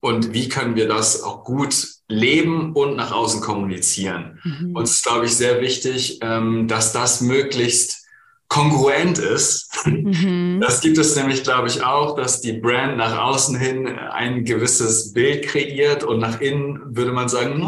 und 0.00 0.34
wie 0.34 0.50
können 0.50 0.76
wir 0.76 0.86
das 0.86 1.22
auch 1.22 1.44
gut 1.44 1.93
leben 2.08 2.72
und 2.74 2.96
nach 2.96 3.12
außen 3.12 3.40
kommunizieren. 3.40 4.40
Mhm. 4.44 4.76
Uns 4.76 4.90
ist, 4.92 5.04
glaube 5.04 5.26
ich, 5.26 5.34
sehr 5.34 5.60
wichtig, 5.60 6.18
ähm, 6.22 6.68
dass 6.68 6.92
das 6.92 7.20
möglichst 7.20 8.04
kongruent 8.48 9.18
ist. 9.18 9.70
Mhm. 9.86 10.60
Das 10.60 10.80
gibt 10.80 10.98
es 10.98 11.16
nämlich, 11.16 11.42
glaube 11.42 11.68
ich, 11.68 11.82
auch, 11.82 12.14
dass 12.14 12.40
die 12.40 12.52
Brand 12.52 12.96
nach 12.96 13.18
außen 13.18 13.58
hin 13.58 13.88
ein 13.98 14.44
gewisses 14.44 15.12
Bild 15.12 15.46
kreiert 15.46 16.04
und 16.04 16.20
nach 16.20 16.40
innen 16.40 16.96
würde 16.96 17.12
man 17.12 17.28
sagen, 17.28 17.60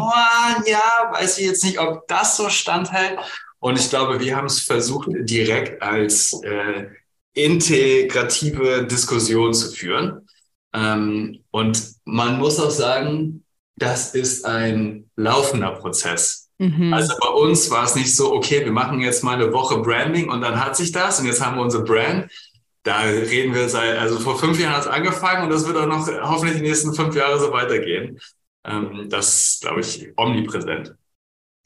ja, 0.65 1.11
weiß 1.11 1.39
ich 1.39 1.45
jetzt 1.45 1.63
nicht, 1.63 1.79
ob 1.79 2.07
das 2.07 2.37
so 2.37 2.49
standhält. 2.49 3.19
Und 3.59 3.77
ich 3.77 3.89
glaube, 3.89 4.19
wir 4.19 4.35
haben 4.35 4.45
es 4.45 4.59
versucht, 4.59 5.09
direkt 5.11 5.81
als 5.81 6.39
äh, 6.43 6.85
integrative 7.33 8.85
Diskussion 8.85 9.53
zu 9.53 9.71
führen. 9.71 10.27
Ähm, 10.73 11.43
und 11.51 11.81
man 12.05 12.37
muss 12.37 12.59
auch 12.59 12.71
sagen, 12.71 13.43
das 13.77 14.13
ist 14.13 14.45
ein 14.45 15.09
laufender 15.15 15.71
Prozess. 15.71 16.49
Mhm. 16.57 16.93
Also 16.93 17.13
bei 17.21 17.29
uns 17.29 17.69
war 17.69 17.85
es 17.85 17.95
nicht 17.95 18.15
so, 18.15 18.33
okay, 18.33 18.65
wir 18.65 18.71
machen 18.71 18.99
jetzt 18.99 19.23
mal 19.23 19.35
eine 19.35 19.53
Woche 19.53 19.77
Branding 19.79 20.29
und 20.29 20.41
dann 20.41 20.63
hat 20.63 20.75
sich 20.75 20.91
das 20.91 21.19
und 21.19 21.27
jetzt 21.27 21.43
haben 21.43 21.55
wir 21.55 21.61
unsere 21.61 21.83
Brand. 21.83 22.29
Da 22.83 23.01
reden 23.01 23.53
wir 23.53 23.69
seit, 23.69 23.97
also 23.97 24.17
vor 24.17 24.39
fünf 24.39 24.59
Jahren 24.59 24.73
hat 24.73 24.81
es 24.81 24.87
angefangen 24.87 25.43
und 25.43 25.49
das 25.51 25.67
wird 25.67 25.77
auch 25.77 25.85
noch 25.85 26.07
hoffentlich 26.23 26.57
die 26.57 26.63
nächsten 26.63 26.93
fünf 26.93 27.15
Jahre 27.15 27.39
so 27.39 27.51
weitergehen. 27.51 28.19
Ähm, 28.65 29.07
das 29.09 29.59
glaube 29.61 29.81
ich, 29.81 30.11
omnipräsent. 30.17 30.95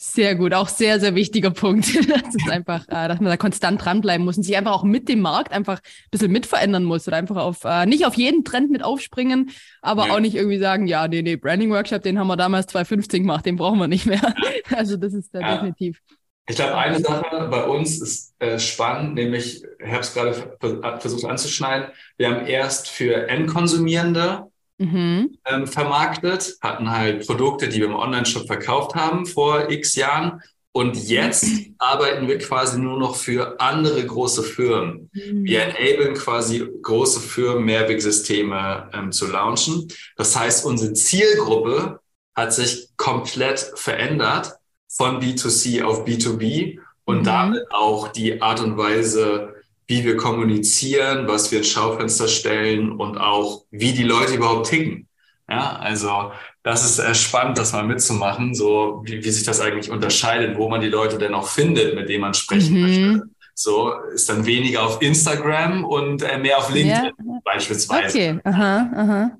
Sehr 0.03 0.33
gut, 0.33 0.51
auch 0.55 0.67
sehr, 0.67 0.99
sehr 0.99 1.13
wichtiger 1.13 1.51
Punkt. 1.51 1.85
Das 2.07 2.33
ist 2.33 2.49
einfach, 2.49 2.87
äh, 2.87 3.07
dass 3.07 3.19
man 3.19 3.29
da 3.29 3.37
konstant 3.37 3.85
dranbleiben 3.85 4.25
muss 4.25 4.35
und 4.35 4.41
sich 4.41 4.57
einfach 4.57 4.71
auch 4.71 4.83
mit 4.83 5.07
dem 5.07 5.19
Markt 5.19 5.51
einfach 5.51 5.77
ein 5.77 6.09
bisschen 6.09 6.31
mitverändern 6.31 6.83
muss 6.83 7.07
oder 7.07 7.17
einfach 7.17 7.35
auf, 7.35 7.65
äh, 7.65 7.85
nicht 7.85 8.07
auf 8.07 8.15
jeden 8.15 8.43
Trend 8.43 8.71
mit 8.71 8.83
aufspringen, 8.83 9.51
aber 9.83 10.07
ja. 10.07 10.13
auch 10.13 10.19
nicht 10.19 10.33
irgendwie 10.35 10.57
sagen, 10.57 10.87
ja, 10.87 11.07
nee, 11.07 11.21
nee, 11.21 11.35
Branding 11.35 11.69
Workshop, 11.69 12.01
den 12.01 12.17
haben 12.17 12.25
wir 12.25 12.35
damals 12.35 12.65
2015 12.67 13.21
gemacht, 13.21 13.45
den 13.45 13.57
brauchen 13.57 13.77
wir 13.77 13.87
nicht 13.87 14.07
mehr. 14.07 14.21
Also 14.75 14.95
das 14.97 15.13
ist 15.13 15.35
da 15.35 15.41
ja. 15.41 15.53
definitiv. 15.53 15.99
Ich 16.47 16.55
glaube, 16.55 16.77
eine 16.77 16.99
Sache 16.99 17.47
bei 17.51 17.63
uns 17.65 18.01
ist 18.01 18.33
äh, 18.39 18.57
spannend, 18.57 19.15
nämlich, 19.15 19.63
ich 19.63 19.91
habe 19.91 19.99
es 19.99 20.13
gerade 20.13 20.57
versucht 20.99 21.25
anzuschneiden, 21.25 21.89
wir 22.17 22.29
haben 22.29 22.47
erst 22.47 22.89
für 22.89 23.27
Endkonsumierende 23.27 24.50
mhm. 24.81 25.37
ähm, 25.45 25.67
vermarktet, 25.67 26.57
hatten 26.61 26.89
halt 26.89 27.25
Produkte, 27.25 27.69
die 27.69 27.79
wir 27.79 27.87
im 27.87 27.95
Online-Shop 27.95 28.47
verkauft 28.47 28.95
haben 28.95 29.25
vor 29.25 29.69
x 29.69 29.95
Jahren. 29.95 30.41
Und 30.73 30.95
jetzt 30.95 31.45
arbeiten 31.79 32.29
wir 32.29 32.37
quasi 32.37 32.79
nur 32.79 32.97
noch 32.97 33.15
für 33.15 33.59
andere 33.59 34.05
große 34.05 34.41
Firmen. 34.43 35.09
Mhm. 35.13 35.43
Wir 35.43 35.63
enablen 35.63 36.13
quasi 36.13 36.65
große 36.81 37.19
Firmen, 37.19 37.65
Mehrwegsysteme 37.65 38.89
ähm, 38.93 39.11
zu 39.11 39.27
launchen. 39.27 39.89
Das 40.15 40.37
heißt, 40.37 40.65
unsere 40.65 40.93
Zielgruppe 40.93 41.99
hat 42.35 42.53
sich 42.53 42.89
komplett 42.95 43.59
verändert 43.75 44.53
von 44.87 45.21
B2C 45.21 45.83
auf 45.83 46.05
B2B 46.05 46.79
und 47.03 47.19
mhm. 47.19 47.23
damit 47.23 47.63
auch 47.71 48.07
die 48.07 48.41
Art 48.41 48.61
und 48.61 48.77
Weise, 48.77 49.50
wie 49.91 50.05
wir 50.05 50.15
kommunizieren, 50.15 51.27
was 51.27 51.51
wir 51.51 51.57
ins 51.57 51.67
Schaufenster 51.67 52.29
stellen 52.29 52.93
und 52.93 53.17
auch, 53.17 53.65
wie 53.71 53.91
die 53.91 54.05
Leute 54.05 54.35
überhaupt 54.35 54.67
ticken. 54.67 55.09
Ja, 55.49 55.75
also 55.75 56.31
das 56.63 56.85
ist 56.85 56.99
äh, 56.99 57.13
spannend, 57.13 57.57
das 57.57 57.73
mal 57.73 57.83
mitzumachen, 57.83 58.55
so 58.55 59.01
wie, 59.03 59.21
wie 59.21 59.29
sich 59.29 59.43
das 59.43 59.59
eigentlich 59.59 59.91
unterscheidet, 59.91 60.57
wo 60.57 60.69
man 60.69 60.79
die 60.79 60.87
Leute 60.87 61.17
denn 61.17 61.33
auch 61.33 61.45
findet, 61.45 61.93
mit 61.93 62.07
denen 62.07 62.21
man 62.21 62.33
sprechen 62.33 62.75
mhm. 62.75 62.81
möchte. 62.81 63.29
So 63.53 63.91
ist 64.13 64.29
dann 64.29 64.45
weniger 64.45 64.83
auf 64.83 65.01
Instagram 65.01 65.83
und 65.83 66.23
äh, 66.23 66.37
mehr 66.37 66.57
auf 66.57 66.73
LinkedIn 66.73 67.11
ja. 67.17 67.39
beispielsweise. 67.43 68.17
Okay, 68.17 68.39
aha, 68.45 68.91
aha. 68.95 69.37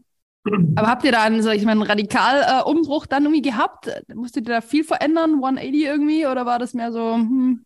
Aber 0.76 0.88
habt 0.88 1.06
ihr 1.06 1.14
da 1.14 1.24
einen, 1.24 1.42
sag 1.42 1.56
ich 1.56 1.64
mal, 1.64 1.72
einen 1.72 1.84
Radikalumbruch 1.84 3.06
äh, 3.06 3.10
dann 3.10 3.24
irgendwie 3.24 3.42
gehabt? 3.42 3.90
Musstet 4.14 4.50
ihr 4.50 4.56
da 4.56 4.62
viel 4.62 4.84
verändern, 4.84 5.36
180 5.36 5.82
irgendwie, 5.82 6.26
oder 6.26 6.46
war 6.46 6.60
das 6.60 6.74
mehr 6.74 6.92
so? 6.92 7.14
Hm? 7.14 7.64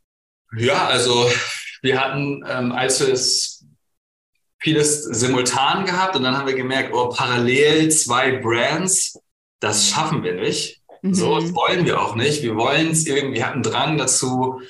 Ja, 0.55 0.85
also 0.85 1.27
wir 1.81 1.99
hatten, 1.99 2.43
ähm, 2.47 2.71
als 2.71 2.99
wir 2.99 3.13
es 3.13 3.65
vieles 4.59 5.03
simultan 5.03 5.85
gehabt 5.85 6.15
und 6.15 6.23
dann 6.23 6.37
haben 6.37 6.47
wir 6.47 6.55
gemerkt, 6.55 6.93
oh, 6.93 7.09
parallel 7.09 7.91
zwei 7.91 8.37
Brands, 8.37 9.19
das 9.59 9.89
schaffen 9.89 10.23
wir 10.23 10.33
nicht. 10.33 10.81
Mhm. 11.01 11.13
So, 11.13 11.39
das 11.39 11.53
wollen 11.53 11.85
wir 11.85 12.01
auch 12.01 12.15
nicht. 12.15 12.41
Wir 12.41 12.55
wollen 12.55 12.89
es 12.89 13.05
irgendwie, 13.05 13.35
wir 13.35 13.47
hatten 13.47 13.61
Drang 13.61 13.97
dazu, 13.97 14.61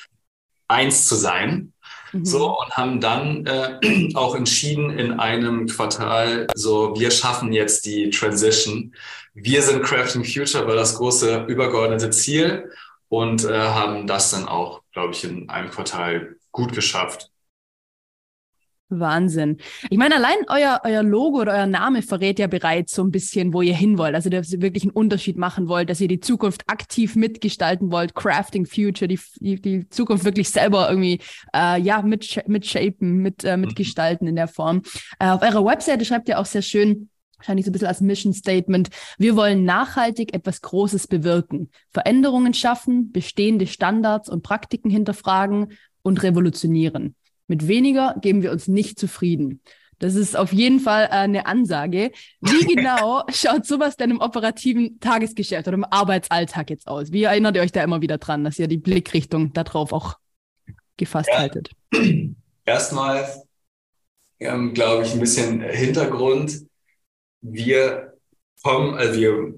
eins 0.68 1.08
zu 1.08 1.16
sein. 1.16 1.74
Mhm. 2.12 2.26
So, 2.26 2.60
und 2.60 2.76
haben 2.76 3.00
dann 3.00 3.46
äh, 3.46 4.12
auch 4.16 4.36
entschieden 4.36 4.98
in 4.98 5.20
einem 5.20 5.68
Quartal, 5.68 6.48
so, 6.56 7.00
wir 7.00 7.12
schaffen 7.12 7.54
jetzt 7.54 7.86
die 7.86 8.10
Transition. 8.10 8.94
Wir 9.34 9.62
sind 9.62 9.84
Crafting 9.84 10.24
Future, 10.24 10.68
war 10.68 10.76
das 10.76 10.96
große 10.96 11.46
übergeordnete 11.48 12.10
Ziel 12.10 12.70
und 13.10 13.46
äh, 13.46 13.58
haben 13.58 14.08
das 14.08 14.32
dann 14.32 14.48
auch, 14.48 14.82
glaube 14.92 15.14
ich, 15.14 15.24
in 15.24 15.50
einem 15.50 15.70
Quartal 15.70 16.36
gut 16.56 16.74
geschafft. 16.74 17.30
Wahnsinn. 18.90 19.58
Ich 19.90 19.98
meine, 19.98 20.16
allein 20.16 20.38
euer, 20.48 20.80
euer 20.84 21.02
Logo 21.02 21.42
oder 21.42 21.54
euer 21.54 21.66
Name 21.66 22.04
verrät 22.04 22.38
ja 22.38 22.48
bereits 22.48 22.94
so 22.94 23.04
ein 23.04 23.12
bisschen, 23.12 23.52
wo 23.52 23.62
ihr 23.64 23.76
hin 23.76 23.98
wollt. 23.98 24.14
Also, 24.14 24.30
dass 24.30 24.54
ihr 24.54 24.62
wirklich 24.62 24.84
einen 24.84 24.92
Unterschied 24.92 25.38
machen 25.38 25.68
wollt, 25.68 25.90
dass 25.90 26.00
ihr 26.02 26.08
die 26.08 26.20
Zukunft 26.20 26.64
aktiv 26.68 27.16
mitgestalten 27.16 27.92
wollt, 27.92 28.14
Crafting 28.14 28.68
Future, 28.68 29.08
die, 29.08 29.20
die, 29.40 29.60
die 29.60 29.90
Zukunft 29.90 30.24
wirklich 30.24 30.50
selber 30.50 30.88
irgendwie, 30.88 31.20
äh, 31.54 31.82
ja, 31.82 32.04
mit, 32.04 32.48
mit 32.48 32.66
shapen, 32.66 33.18
mit, 33.18 33.44
äh, 33.44 33.58
mitgestalten 33.58 34.28
in 34.28 34.36
der 34.36 34.48
Form. 34.48 34.84
Äh, 35.20 35.30
auf 35.30 35.42
eurer 35.42 35.66
Webseite 35.66 36.06
schreibt 36.06 36.30
ihr 36.30 36.40
auch 36.40 36.46
sehr 36.46 36.62
schön, 36.62 37.10
wahrscheinlich 37.38 37.66
so 37.66 37.72
ein 37.72 37.74
bisschen 37.74 37.88
als 37.88 38.02
Mission 38.02 38.34
Statement. 38.34 38.90
Wir 39.18 39.36
wollen 39.36 39.66
nachhaltig 39.66 40.34
etwas 40.36 40.62
Großes 40.62 41.08
bewirken, 41.08 41.72
Veränderungen 41.92 42.54
schaffen, 42.54 43.12
bestehende 43.12 43.66
Standards 43.66 44.30
und 44.30 44.44
Praktiken 44.44 44.92
hinterfragen 44.92 45.74
und 46.06 46.22
revolutionieren. 46.22 47.16
Mit 47.48 47.68
weniger 47.68 48.16
geben 48.22 48.44
wir 48.44 48.52
uns 48.52 48.68
nicht 48.68 49.00
zufrieden. 49.00 49.62
Das 50.00 50.16
ist 50.16 50.36
auf 50.36 50.54
jeden 50.54 50.80
Fall 50.80 51.06
äh, 51.06 51.16
eine 51.16 51.46
Ansage. 51.48 52.12
Wie 52.42 52.66
genau 52.76 53.24
schaut 53.30 53.66
sowas 53.66 53.98
denn 53.98 54.12
im 54.12 54.20
operativen 54.20 55.00
Tagesgeschäft 55.00 55.68
oder 55.68 55.76
im 55.76 55.86
Arbeitsalltag 55.86 56.70
jetzt 56.70 56.88
aus? 56.88 57.12
Wie 57.12 57.24
erinnert 57.24 57.56
ihr 57.56 57.62
euch 57.62 57.72
da 57.72 57.84
immer 57.84 58.02
wieder 58.02 58.18
dran, 58.18 58.44
dass 58.44 58.60
ihr 58.60 58.68
die 58.68 58.78
Blickrichtung 58.78 59.54
darauf 59.54 59.94
auch 59.94 60.18
gefasst 60.98 61.30
ja. 61.32 61.40
haltet? 61.40 61.72
Erstmal, 62.66 63.26
ähm, 64.40 64.74
glaube 64.74 65.04
ich, 65.04 65.14
ein 65.14 65.20
bisschen 65.20 65.62
Hintergrund. 65.62 66.62
Wir 67.42 68.14
kommen, 68.64 68.96
also 68.96 69.20
wir 69.20 69.56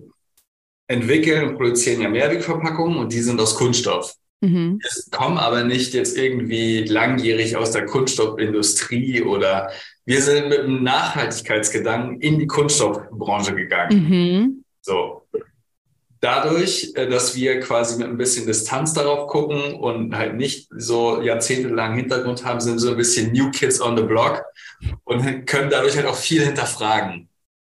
entwickeln 0.87 1.49
und 1.49 1.57
produzieren 1.57 2.01
ja 2.01 2.09
Mehrwegverpackungen 2.09 2.99
und 2.99 3.11
die 3.11 3.21
sind 3.21 3.41
aus 3.41 3.55
Kunststoff. 3.55 4.15
Mhm. 4.41 4.79
Es 4.83 5.09
kommen 5.09 5.37
aber 5.37 5.63
nicht 5.63 5.93
jetzt 5.93 6.15
irgendwie 6.15 6.83
langjährig 6.83 7.55
aus 7.55 7.71
der 7.71 7.85
Kunststoffindustrie 7.85 9.23
oder 9.23 9.71
wir 10.05 10.21
sind 10.21 10.49
mit 10.49 10.59
einem 10.59 10.83
Nachhaltigkeitsgedanken 10.83 12.21
in 12.21 12.39
die 12.39 12.47
Kunststoffbranche 12.47 13.55
gegangen. 13.55 14.07
Mhm. 14.07 14.63
So. 14.81 15.27
Dadurch, 16.19 16.93
äh, 16.95 17.07
dass 17.07 17.35
wir 17.35 17.59
quasi 17.59 17.97
mit 17.97 18.07
ein 18.07 18.17
bisschen 18.17 18.47
Distanz 18.47 18.93
darauf 18.93 19.27
gucken 19.27 19.75
und 19.75 20.15
halt 20.15 20.35
nicht 20.35 20.67
so 20.71 21.21
jahrzehntelang 21.21 21.95
Hintergrund 21.95 22.43
haben, 22.43 22.59
sind 22.59 22.79
so 22.79 22.91
ein 22.91 22.97
bisschen 22.97 23.31
New 23.33 23.51
Kids 23.51 23.81
on 23.81 23.97
the 23.97 24.03
Block 24.03 24.43
und 25.03 25.45
können 25.45 25.69
dadurch 25.69 25.95
halt 25.95 26.07
auch 26.07 26.15
viel 26.15 26.43
hinterfragen. 26.43 27.29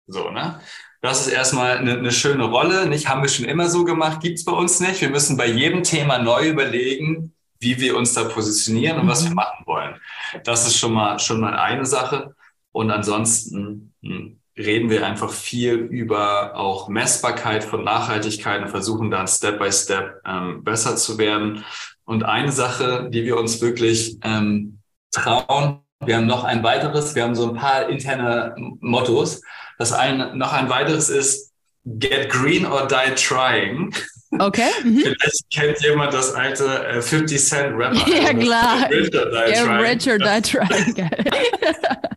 So, 0.06 0.30
ne? 0.30 0.60
Das 1.00 1.26
ist 1.26 1.32
erstmal 1.32 1.78
eine, 1.78 1.98
eine 1.98 2.12
schöne 2.12 2.44
Rolle. 2.44 2.86
Nicht 2.86 3.08
haben 3.08 3.22
wir 3.22 3.28
schon 3.28 3.46
immer 3.46 3.68
so 3.68 3.84
gemacht, 3.84 4.20
gibt's 4.20 4.44
bei 4.44 4.52
uns 4.52 4.80
nicht. 4.80 5.00
Wir 5.00 5.10
müssen 5.10 5.36
bei 5.36 5.46
jedem 5.46 5.82
Thema 5.82 6.18
neu 6.18 6.48
überlegen, 6.48 7.32
wie 7.58 7.78
wir 7.80 7.96
uns 7.96 8.12
da 8.14 8.24
positionieren 8.24 9.00
und 9.00 9.08
was 9.08 9.22
wir 9.24 9.30
mhm. 9.30 9.36
machen 9.36 9.66
wollen. 9.66 9.96
Das 10.44 10.66
ist 10.66 10.78
schon 10.78 10.92
mal, 10.92 11.18
schon 11.18 11.40
mal 11.40 11.54
eine 11.54 11.86
Sache. 11.86 12.34
Und 12.72 12.90
ansonsten 12.90 13.94
hm, 14.02 14.40
reden 14.56 14.90
wir 14.90 15.06
einfach 15.06 15.32
viel 15.32 15.74
über 15.74 16.54
auch 16.56 16.88
Messbarkeit 16.88 17.64
von 17.64 17.84
Nachhaltigkeit 17.84 18.62
und 18.62 18.68
versuchen 18.68 19.10
dann 19.10 19.26
Step 19.26 19.58
by 19.58 19.72
Step 19.72 20.20
ähm, 20.26 20.62
besser 20.64 20.96
zu 20.96 21.18
werden. 21.18 21.64
Und 22.04 22.24
eine 22.24 22.52
Sache, 22.52 23.08
die 23.10 23.24
wir 23.24 23.38
uns 23.38 23.60
wirklich 23.60 24.18
ähm, 24.22 24.80
trauen, 25.12 25.80
wir 26.04 26.16
haben 26.16 26.26
noch 26.26 26.44
ein 26.44 26.62
weiteres, 26.62 27.14
wir 27.14 27.24
haben 27.24 27.34
so 27.34 27.50
ein 27.50 27.56
paar 27.56 27.88
interne 27.88 28.54
Mottos. 28.80 29.42
Das 29.80 29.94
ein, 29.94 30.36
noch 30.36 30.52
ein 30.52 30.68
weiteres 30.68 31.08
ist 31.08 31.54
Get 31.86 32.28
Green 32.28 32.66
or 32.66 32.86
Die 32.86 33.14
Trying. 33.14 33.94
Okay. 34.38 34.68
Mhm. 34.84 35.00
Vielleicht 35.00 35.50
kennt 35.52 35.80
jemand 35.82 36.12
das 36.12 36.34
alte 36.34 36.86
äh, 36.86 37.02
50 37.02 37.42
Cent 37.42 37.76
Rapper. 37.76 38.08
Ja, 38.08 38.32
klar. 38.34 38.88
Get 38.90 39.14
Rich 39.14 40.06
or 40.06 40.18
Die 40.18 40.42
Trying. 40.42 40.94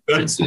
das, 0.08 0.38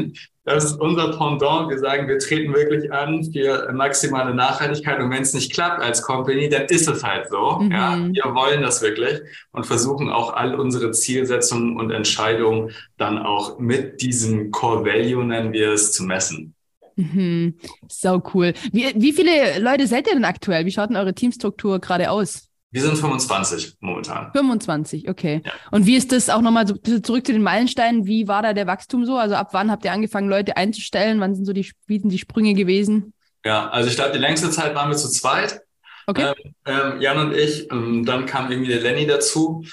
das 0.45 0.65
ist 0.65 0.81
unser 0.81 1.17
Pendant. 1.17 1.71
Wir 1.71 1.79
sagen, 1.79 2.07
wir 2.07 2.19
treten 2.19 2.55
wirklich 2.55 2.93
an 2.93 3.25
für 3.33 3.73
maximale 3.73 4.35
Nachhaltigkeit. 4.35 5.01
Und 5.01 5.11
wenn 5.11 5.23
es 5.23 5.33
nicht 5.33 5.53
klappt 5.55 5.83
als 5.83 6.03
Company, 6.03 6.51
dann 6.51 6.67
ist 6.67 6.87
es 6.87 7.03
halt 7.03 7.31
so. 7.31 7.61
Mhm. 7.61 7.73
Ja, 7.73 7.99
wir 7.99 8.35
wollen 8.35 8.61
das 8.61 8.83
wirklich 8.83 9.21
und 9.53 9.65
versuchen 9.65 10.11
auch 10.11 10.35
all 10.35 10.55
unsere 10.55 10.91
Zielsetzungen 10.93 11.79
und 11.79 11.91
Entscheidungen 11.91 12.73
dann 12.99 13.19
auch 13.19 13.59
mit 13.59 14.03
diesem 14.03 14.51
Core 14.51 14.85
Value, 14.85 15.25
nennen 15.25 15.55
wir 15.55 15.73
es, 15.73 15.93
zu 15.93 16.05
messen. 16.05 16.56
Mhm. 16.97 17.55
So 17.89 18.23
cool. 18.35 18.55
Wie, 18.73 18.93
wie 18.97 19.13
viele 19.13 19.59
Leute 19.61 19.87
seid 19.87 20.07
ihr 20.07 20.15
denn 20.15 20.25
aktuell? 20.25 20.67
Wie 20.67 20.73
schaut 20.73 20.91
denn 20.91 20.97
eure 20.97 21.15
Teamstruktur 21.15 21.79
gerade 21.79 22.11
aus? 22.11 22.49
Wir 22.73 22.83
sind 22.83 22.99
25 22.99 23.77
momentan. 23.81 24.33
25, 24.33 25.09
okay. 25.09 25.41
Ja. 25.45 25.53
Und 25.71 25.87
wie 25.87 25.97
ist 25.97 26.13
das 26.13 26.29
auch 26.29 26.43
nochmal 26.43 26.67
so 26.67 26.75
zurück 26.75 27.25
zu 27.25 27.33
den 27.33 27.43
Meilensteinen? 27.43 28.07
Wie 28.07 28.29
war 28.29 28.43
da 28.43 28.53
der 28.53 28.67
Wachstum 28.67 29.07
so? 29.07 29.17
Also 29.17 29.35
ab 29.35 29.51
wann 29.53 29.71
habt 29.71 29.85
ihr 29.85 29.93
angefangen, 29.93 30.29
Leute 30.29 30.57
einzustellen? 30.57 31.21
Wann 31.21 31.35
sind 31.35 31.45
so 31.45 31.53
die, 31.53 31.71
wie 31.87 32.01
sind 32.01 32.11
die 32.11 32.19
Sprünge 32.19 32.55
gewesen? 32.55 33.13
Ja, 33.45 33.69
also 33.69 33.89
ich 33.89 33.95
glaube, 33.95 34.13
die 34.13 34.19
längste 34.19 34.51
Zeit 34.51 34.75
waren 34.75 34.91
wir 34.91 34.97
zu 34.97 35.09
zweit. 35.09 35.61
Okay. 36.07 36.33
Ähm, 36.67 36.83
ähm, 36.93 37.01
Jan 37.01 37.19
und 37.19 37.35
ich. 37.35 37.71
Ähm, 37.71 38.05
dann 38.05 38.27
kam 38.27 38.51
irgendwie 38.51 38.71
der 38.71 38.81
Lenny 38.81 39.07
dazu. 39.07 39.65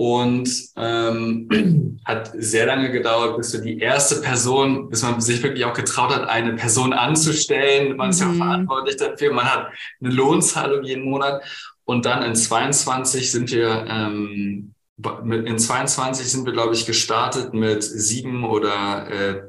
Und 0.00 0.48
ähm, 0.76 2.00
hat 2.06 2.32
sehr 2.34 2.64
lange 2.64 2.90
gedauert, 2.90 3.36
bis 3.36 3.50
so 3.50 3.60
die 3.60 3.80
erste 3.80 4.22
Person, 4.22 4.88
bis 4.88 5.02
man 5.02 5.20
sich 5.20 5.42
wirklich 5.42 5.66
auch 5.66 5.74
getraut 5.74 6.08
hat, 6.08 6.26
eine 6.26 6.54
Person 6.54 6.94
anzustellen. 6.94 7.98
Man 7.98 8.08
ist 8.08 8.22
ja 8.22 8.28
auch 8.28 8.32
mhm. 8.32 8.38
verantwortlich 8.38 8.96
dafür. 8.96 9.30
Man 9.34 9.44
hat 9.44 9.66
eine 10.00 10.10
Lohnzahlung 10.14 10.84
jeden 10.84 11.04
Monat. 11.04 11.42
Und 11.84 12.06
dann 12.06 12.22
in 12.22 12.34
22 12.34 13.30
sind 13.30 13.52
wir, 13.52 13.84
ähm, 13.90 14.72
in 15.04 15.58
22 15.58 16.32
sind 16.32 16.46
wir, 16.46 16.54
glaube 16.54 16.72
ich, 16.72 16.86
gestartet 16.86 17.52
mit 17.52 17.82
sieben 17.82 18.44
oder 18.44 19.06
äh, 19.10 19.42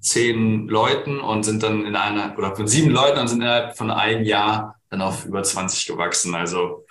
zehn 0.00 0.68
Leuten 0.68 1.20
und 1.20 1.42
sind 1.42 1.62
dann 1.62 1.84
in 1.84 1.96
einer, 1.96 2.34
oder 2.38 2.56
von 2.56 2.66
sieben 2.66 2.92
Leuten 2.92 3.18
und 3.18 3.28
sind 3.28 3.42
innerhalb 3.42 3.76
von 3.76 3.90
einem 3.90 4.24
Jahr 4.24 4.76
dann 4.88 5.02
auf 5.02 5.26
über 5.26 5.42
20 5.42 5.86
gewachsen. 5.86 6.34
Also 6.34 6.86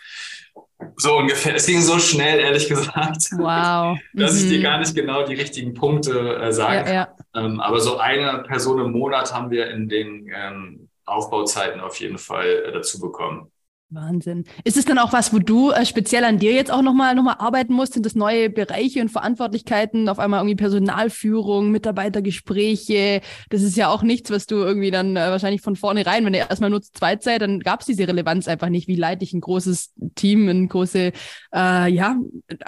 so 0.96 1.17
ungefähr. 1.17 1.55
Es 1.55 1.65
ging 1.65 1.81
so 1.81 2.00
schnell, 2.00 2.39
ehrlich 2.39 2.67
gesagt. 2.67 3.29
Wow. 3.38 3.98
dass 4.13 4.34
mhm. 4.34 4.38
ich 4.38 4.50
dir 4.50 4.60
mhm. 4.60 4.63
gar 4.63 4.79
nicht 4.79 4.96
genau 4.96 5.24
die 5.24 5.36
richtigen 5.36 5.74
Punkte 5.74 6.38
äh, 6.38 6.51
sagen. 6.51 6.88
Ja, 6.88 6.93
ja. 6.93 7.15
ähm, 7.36 7.60
aber 7.60 7.79
so 7.79 7.98
eine 7.98 8.43
Person 8.43 8.79
im 8.79 8.91
Monat 8.91 9.34
haben 9.34 9.50
wir 9.50 9.69
in 9.69 9.89
den 9.89 10.31
ähm, 10.34 10.89
Aufbauzeiten 11.05 11.79
auf 11.81 12.00
jeden 12.00 12.17
Fall 12.17 12.63
äh, 12.67 12.72
dazu 12.72 13.00
bekommen. 13.00 13.51
Wahnsinn. 13.89 14.44
Ist 14.65 14.75
es 14.75 14.84
dann 14.84 15.00
auch 15.00 15.13
was, 15.13 15.32
wo 15.32 15.39
du 15.39 15.72
äh, 15.72 15.86
speziell 15.86 16.25
an 16.25 16.39
dir 16.39 16.51
jetzt 16.51 16.72
auch 16.72 16.82
nochmal 16.82 17.15
noch 17.15 17.24
mal 17.24 17.36
arbeiten 17.39 17.74
musst? 17.74 17.94
Sind 17.94 18.06
das 18.06 18.15
neue 18.15 18.50
Bereiche 18.50 19.00
und 19.00 19.10
Verantwortlichkeiten? 19.10 20.10
Auf 20.10 20.20
einmal 20.20 20.41
irgendwie 20.41 20.58
Personalführung, 20.58 21.72
Mitarbeitergespräche? 21.72 23.22
Das 23.50 23.62
ist 23.62 23.77
ja 23.77 23.88
auch 23.88 24.03
nichts, 24.03 24.29
was 24.29 24.46
du 24.46 24.56
irgendwie 24.56 24.91
dann 24.91 25.15
äh, 25.15 25.29
wahrscheinlich 25.29 25.62
von 25.62 25.77
vornherein, 25.77 26.25
wenn 26.25 26.34
ihr 26.34 26.50
erstmal 26.50 26.70
nur 26.70 26.82
zu 26.82 26.91
zweit 26.91 27.24
seid, 27.24 27.41
dann 27.41 27.62
gab 27.62 27.79
es 27.79 27.86
diese 27.86 28.06
Relevanz 28.06 28.50
einfach 28.50 28.67
nicht. 28.67 28.89
Wie 28.89 28.98
leite 28.98 29.24
ich 29.24 29.32
ein 29.32 29.39
großes 29.39 29.94
Team, 30.15 30.50
ein 30.50 30.67
große, 30.67 31.13
äh, 31.56 31.89
ja, 31.89 32.17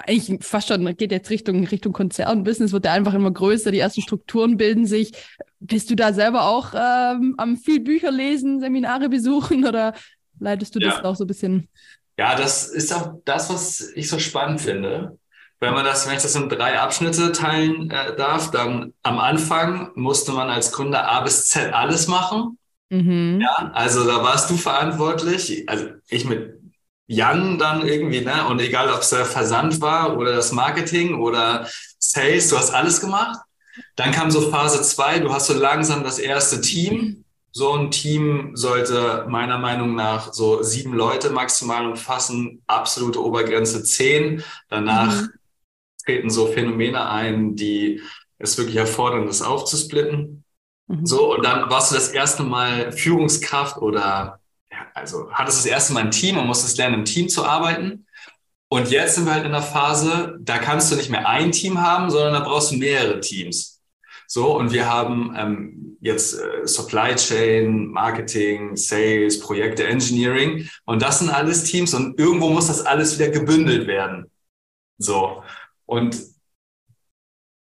eigentlich 0.06 0.42
fast 0.42 0.68
schon, 0.68 0.96
geht 0.96 1.12
jetzt 1.12 1.28
Richtung, 1.28 1.66
Richtung 1.66 1.92
Konzernbusiness, 1.92 2.72
wird 2.72 2.86
ja 2.86 2.92
einfach 2.92 3.12
immer 3.12 3.30
größer, 3.30 3.70
die 3.72 3.78
ersten 3.78 4.00
Strukturen 4.00 4.56
bilden 4.56 4.86
sich. 4.86 5.12
Bist 5.62 5.90
du 5.90 5.96
da 5.96 6.14
selber 6.14 6.48
auch 6.48 6.72
ähm, 6.74 7.34
am 7.36 7.58
viel 7.58 7.80
Bücher 7.80 8.10
lesen, 8.10 8.60
Seminare 8.60 9.10
besuchen 9.10 9.66
oder 9.66 9.92
leitest 10.40 10.74
du 10.74 10.80
ja. 10.80 10.90
das 10.90 11.04
auch 11.04 11.16
so 11.16 11.24
ein 11.24 11.28
bisschen? 11.28 11.68
Ja, 12.18 12.34
das 12.34 12.66
ist 12.68 12.92
auch 12.92 13.14
das, 13.24 13.48
was 13.50 13.80
ich 13.94 14.08
so 14.08 14.18
spannend 14.18 14.60
finde. 14.60 15.18
Wenn 15.60 15.74
man 15.74 15.84
das, 15.84 16.06
wenn 16.06 16.16
ich 16.16 16.22
das 16.22 16.34
in 16.34 16.48
drei 16.48 16.78
Abschnitte 16.78 17.32
teilen 17.32 17.90
äh, 17.90 18.16
darf, 18.16 18.50
dann 18.50 18.94
am 19.02 19.18
Anfang 19.18 19.90
musste 19.94 20.32
man 20.32 20.48
als 20.48 20.72
Gründer 20.72 21.06
A 21.06 21.20
bis 21.20 21.48
Z 21.48 21.72
alles 21.72 22.08
machen. 22.08 22.58
Mhm. 22.88 23.40
Ja, 23.40 23.70
also 23.74 24.06
da 24.06 24.22
warst 24.22 24.50
du 24.50 24.56
verantwortlich. 24.56 25.68
Also 25.68 25.86
ich 26.08 26.24
mit 26.24 26.60
Jan 27.06 27.58
dann 27.58 27.86
irgendwie, 27.86 28.20
ne? 28.20 28.46
Und 28.46 28.60
egal, 28.60 28.88
ob 28.90 29.00
es 29.00 29.10
der 29.10 29.24
Versand 29.24 29.80
war 29.80 30.16
oder 30.16 30.34
das 30.34 30.52
Marketing 30.52 31.20
oder 31.20 31.68
Sales, 31.98 32.48
du 32.48 32.56
hast 32.56 32.70
alles 32.70 33.00
gemacht. 33.00 33.38
Dann 33.96 34.12
kam 34.12 34.30
so 34.30 34.50
Phase 34.50 34.82
zwei, 34.82 35.18
du 35.18 35.32
hast 35.32 35.46
so 35.46 35.54
langsam 35.54 36.04
das 36.04 36.18
erste 36.18 36.60
Team. 36.60 37.24
So 37.52 37.72
ein 37.72 37.90
Team 37.90 38.52
sollte 38.54 39.26
meiner 39.28 39.58
Meinung 39.58 39.94
nach 39.96 40.32
so 40.32 40.62
sieben 40.62 40.92
Leute 40.92 41.30
maximal 41.30 41.86
umfassen, 41.86 42.62
absolute 42.66 43.22
Obergrenze 43.22 43.82
zehn. 43.82 44.42
Danach 44.68 45.22
mhm. 45.22 45.30
treten 46.04 46.30
so 46.30 46.46
Phänomene 46.46 47.08
ein, 47.08 47.56
die 47.56 48.00
es 48.38 48.56
wirklich 48.56 48.76
erfordern, 48.76 49.26
das 49.26 49.42
aufzusplitten. 49.42 50.44
Mhm. 50.86 51.06
So, 51.06 51.34
und 51.34 51.44
dann 51.44 51.68
warst 51.70 51.90
du 51.90 51.96
das 51.96 52.08
erste 52.08 52.44
Mal 52.44 52.92
Führungskraft 52.92 53.78
oder 53.78 54.40
ja, 54.70 54.78
also 54.94 55.30
hattest 55.32 55.58
das 55.58 55.66
erste 55.66 55.92
Mal 55.92 56.04
ein 56.04 56.10
Team 56.12 56.38
und 56.38 56.46
musstest 56.46 56.78
lernen, 56.78 57.00
im 57.00 57.04
Team 57.04 57.28
zu 57.28 57.44
arbeiten. 57.44 58.06
Und 58.68 58.90
jetzt 58.90 59.16
sind 59.16 59.26
wir 59.26 59.34
halt 59.34 59.44
in 59.44 59.52
der 59.52 59.62
Phase, 59.62 60.38
da 60.40 60.58
kannst 60.58 60.92
du 60.92 60.96
nicht 60.96 61.10
mehr 61.10 61.28
ein 61.28 61.50
Team 61.50 61.80
haben, 61.80 62.08
sondern 62.10 62.34
da 62.34 62.40
brauchst 62.40 62.70
du 62.70 62.76
mehrere 62.76 63.20
Teams. 63.20 63.79
So, 64.32 64.56
und 64.56 64.70
wir 64.72 64.88
haben 64.88 65.34
ähm, 65.36 65.96
jetzt 66.00 66.38
äh, 66.38 66.64
Supply 66.64 67.16
Chain, 67.16 67.88
Marketing, 67.88 68.76
Sales, 68.76 69.40
Projekte, 69.40 69.84
Engineering. 69.88 70.68
Und 70.84 71.02
das 71.02 71.18
sind 71.18 71.30
alles 71.30 71.64
Teams 71.64 71.94
und 71.94 72.16
irgendwo 72.16 72.48
muss 72.48 72.68
das 72.68 72.86
alles 72.86 73.18
wieder 73.18 73.30
gebündelt 73.30 73.88
werden. 73.88 74.30
So. 74.98 75.42
Und 75.84 76.16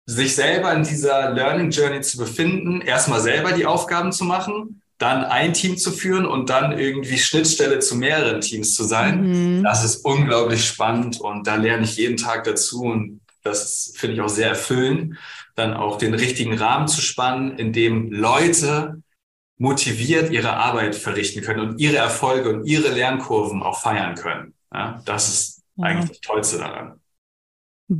sich 0.05 0.35
selber 0.35 0.71
in 0.73 0.83
dieser 0.83 1.31
Learning 1.31 1.71
Journey 1.71 2.01
zu 2.01 2.19
befinden, 2.19 2.81
erstmal 2.81 3.21
selber 3.21 3.53
die 3.53 3.65
Aufgaben 3.65 4.11
zu 4.11 4.23
machen, 4.23 4.83
dann 4.99 5.23
ein 5.23 5.53
Team 5.53 5.75
zu 5.75 5.91
führen 5.91 6.27
und 6.27 6.51
dann 6.51 6.77
irgendwie 6.77 7.17
Schnittstelle 7.17 7.79
zu 7.79 7.95
mehreren 7.95 8.41
Teams 8.41 8.75
zu 8.75 8.83
sein, 8.83 9.57
mhm. 9.57 9.63
das 9.63 9.83
ist 9.83 10.05
unglaublich 10.05 10.63
spannend 10.67 11.19
und 11.19 11.47
da 11.47 11.55
lerne 11.55 11.85
ich 11.85 11.97
jeden 11.97 12.17
Tag 12.17 12.43
dazu 12.43 12.83
und 12.83 13.21
das 13.43 13.93
finde 13.95 14.15
ich 14.15 14.21
auch 14.21 14.29
sehr 14.29 14.49
erfüllend 14.49 15.17
dann 15.55 15.73
auch 15.73 15.97
den 15.97 16.13
richtigen 16.13 16.57
Rahmen 16.57 16.87
zu 16.87 17.01
spannen, 17.01 17.57
in 17.57 17.73
dem 17.73 18.11
Leute 18.11 19.01
motiviert 19.57 20.31
ihre 20.31 20.53
Arbeit 20.53 20.95
verrichten 20.95 21.41
können 21.41 21.59
und 21.59 21.79
ihre 21.79 21.97
Erfolge 21.97 22.49
und 22.49 22.65
ihre 22.65 22.89
Lernkurven 22.89 23.61
auch 23.61 23.79
feiern 23.79 24.15
können. 24.15 24.53
Ja, 24.73 25.01
das 25.05 25.29
ist 25.29 25.63
ja. 25.75 25.85
eigentlich 25.85 26.09
das 26.09 26.21
Tollste 26.21 26.57
daran. 26.57 26.99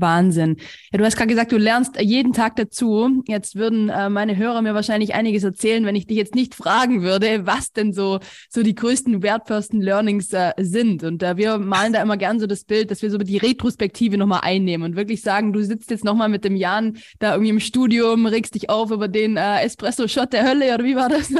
Wahnsinn. 0.01 0.57
Ja, 0.91 0.97
du 0.97 1.05
hast 1.05 1.15
gerade 1.15 1.29
gesagt, 1.29 1.51
du 1.51 1.57
lernst 1.57 1.99
jeden 1.99 2.33
Tag 2.33 2.55
dazu. 2.55 3.23
Jetzt 3.27 3.55
würden 3.55 3.89
äh, 3.89 4.09
meine 4.09 4.37
Hörer 4.37 4.61
mir 4.61 4.73
wahrscheinlich 4.73 5.13
einiges 5.13 5.43
erzählen, 5.43 5.85
wenn 5.85 5.95
ich 5.95 6.07
dich 6.07 6.17
jetzt 6.17 6.35
nicht 6.35 6.55
fragen 6.55 7.01
würde, 7.01 7.45
was 7.45 7.71
denn 7.71 7.93
so, 7.93 8.19
so 8.49 8.63
die 8.63 8.75
größten, 8.75 9.23
wertvollsten 9.23 9.81
Learnings 9.81 10.31
äh, 10.33 10.51
sind. 10.57 11.03
Und 11.03 11.23
äh, 11.23 11.37
wir 11.37 11.57
malen 11.57 11.93
da 11.93 12.01
immer 12.01 12.17
gern 12.17 12.39
so 12.39 12.47
das 12.47 12.63
Bild, 12.63 12.91
dass 12.91 13.01
wir 13.01 13.11
so 13.11 13.17
die 13.17 13.37
Retrospektive 13.37 14.17
nochmal 14.17 14.41
einnehmen 14.43 14.91
und 14.91 14.95
wirklich 14.95 15.21
sagen, 15.21 15.53
du 15.53 15.63
sitzt 15.63 15.91
jetzt 15.91 16.03
nochmal 16.03 16.29
mit 16.29 16.43
dem 16.43 16.55
Jan 16.55 16.97
da 17.19 17.33
irgendwie 17.33 17.51
im 17.51 17.59
Studium, 17.59 18.25
regst 18.25 18.55
dich 18.55 18.69
auf 18.69 18.91
über 18.91 19.07
den 19.07 19.37
äh, 19.37 19.61
Espresso-Shot 19.63 20.33
der 20.33 20.47
Hölle 20.47 20.73
oder 20.73 20.83
wie 20.83 20.95
war 20.95 21.09
das? 21.09 21.31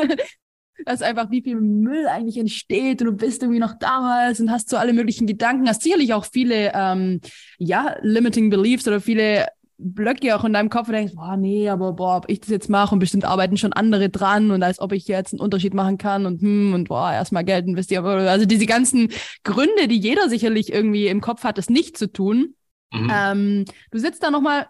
Dass 0.86 1.02
einfach 1.02 1.32
wie 1.32 1.42
viel 1.42 1.60
Müll 1.60 2.08
eigentlich 2.08 2.38
entsteht 2.38 3.02
und 3.02 3.08
du 3.08 3.14
bist 3.14 3.42
irgendwie 3.42 3.60
noch 3.60 3.78
damals 3.80 4.40
und 4.40 4.52
hast 4.52 4.70
so 4.70 4.78
alle 4.78 4.94
möglichen 4.94 5.28
Gedanken, 5.28 5.68
hast 5.68 5.84
sicherlich 5.84 6.14
auch 6.14 6.26
viele, 6.26 6.72
ähm, 6.74 7.22
ja, 7.58 7.96
limiting 8.02 8.50
beliefs 8.50 8.88
oder 8.88 9.02
viele 9.02 9.48
Blöcke 9.78 10.36
auch 10.36 10.44
in 10.44 10.54
deinem 10.54 10.70
Kopf 10.70 10.88
und 10.88 10.94
denkst, 10.94 11.14
boah, 11.16 11.36
nee, 11.36 11.68
aber 11.68 11.94
boah, 11.94 12.18
ob 12.18 12.30
ich 12.30 12.40
das 12.40 12.50
jetzt 12.50 12.70
mache 12.70 12.94
und 12.94 13.00
bestimmt 13.00 13.26
arbeiten 13.26 13.58
schon 13.58 13.74
andere 13.74 14.10
dran 14.10 14.52
und 14.52 14.64
als 14.64 14.80
ob 14.80 14.94
ich 14.94 15.08
jetzt 15.08 15.34
einen 15.34 15.42
Unterschied 15.42 15.74
machen 15.74 15.98
kann 15.98 16.26
und 16.26 16.42
hm 16.42 16.74
und 16.74 16.88
boah, 16.88 17.12
erstmal 17.12 17.44
Geld 17.44 17.68
investieren. 17.68 18.06
Also 18.06 18.46
diese 18.46 18.66
ganzen 18.66 19.10
Gründe, 19.44 19.88
die 19.88 19.98
jeder 19.98 20.30
sicherlich 20.30 20.72
irgendwie 20.72 21.08
im 21.08 21.22
Kopf 21.22 21.44
hat, 21.44 21.58
es 21.58 21.70
nicht 21.70 21.98
zu 21.98 22.12
tun. 22.12 22.56
Mhm. 22.94 23.12
Ähm, 23.12 23.66
du 23.92 24.00
sitzt 24.00 24.24
da 24.24 24.32
nochmal, 24.32 24.68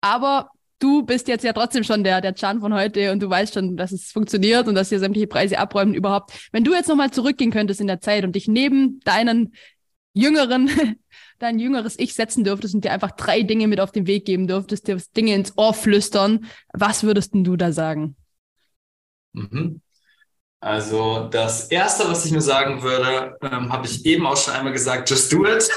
aber 0.00 0.50
du 0.78 1.02
bist 1.02 1.28
jetzt 1.28 1.44
ja 1.44 1.52
trotzdem 1.52 1.84
schon 1.84 2.04
der, 2.04 2.20
der 2.20 2.34
Chan 2.34 2.60
von 2.60 2.74
heute 2.74 3.12
und 3.12 3.20
du 3.20 3.28
weißt 3.28 3.54
schon, 3.54 3.76
dass 3.76 3.92
es 3.92 4.12
funktioniert 4.12 4.68
und 4.68 4.74
dass 4.74 4.92
ihr 4.92 5.00
sämtliche 5.00 5.26
Preise 5.26 5.58
abräumen 5.58 5.94
überhaupt. 5.94 6.32
Wenn 6.52 6.64
du 6.64 6.72
jetzt 6.72 6.88
nochmal 6.88 7.10
zurückgehen 7.10 7.50
könntest 7.50 7.80
in 7.80 7.86
der 7.86 8.00
Zeit 8.00 8.24
und 8.24 8.34
dich 8.34 8.48
neben 8.48 9.00
deinen 9.00 9.54
jüngeren, 10.14 10.70
dein 11.38 11.58
jüngeres 11.58 11.98
Ich 11.98 12.14
setzen 12.14 12.44
dürftest 12.44 12.74
und 12.74 12.84
dir 12.84 12.92
einfach 12.92 13.12
drei 13.12 13.42
Dinge 13.42 13.66
mit 13.68 13.80
auf 13.80 13.92
den 13.92 14.06
Weg 14.06 14.24
geben 14.24 14.46
dürftest, 14.46 14.88
dir 14.88 15.00
Dinge 15.16 15.34
ins 15.34 15.56
Ohr 15.56 15.74
flüstern, 15.74 16.46
was 16.72 17.02
würdest 17.02 17.34
denn 17.34 17.44
du 17.44 17.56
da 17.56 17.72
sagen? 17.72 18.16
Mhm. 19.32 19.80
Also 20.60 21.28
das 21.30 21.68
Erste, 21.68 22.08
was 22.08 22.24
ich 22.24 22.32
mir 22.32 22.40
sagen 22.40 22.82
würde, 22.82 23.36
ähm, 23.42 23.72
habe 23.72 23.86
ich 23.86 24.04
eben 24.04 24.26
auch 24.26 24.36
schon 24.36 24.54
einmal 24.54 24.72
gesagt, 24.72 25.08
just 25.08 25.32
do 25.32 25.46
it. 25.46 25.70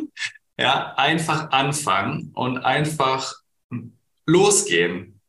ja, 0.56 0.94
einfach 0.96 1.50
anfangen 1.50 2.30
und 2.34 2.58
einfach 2.58 3.34
losgehen. 4.30 5.20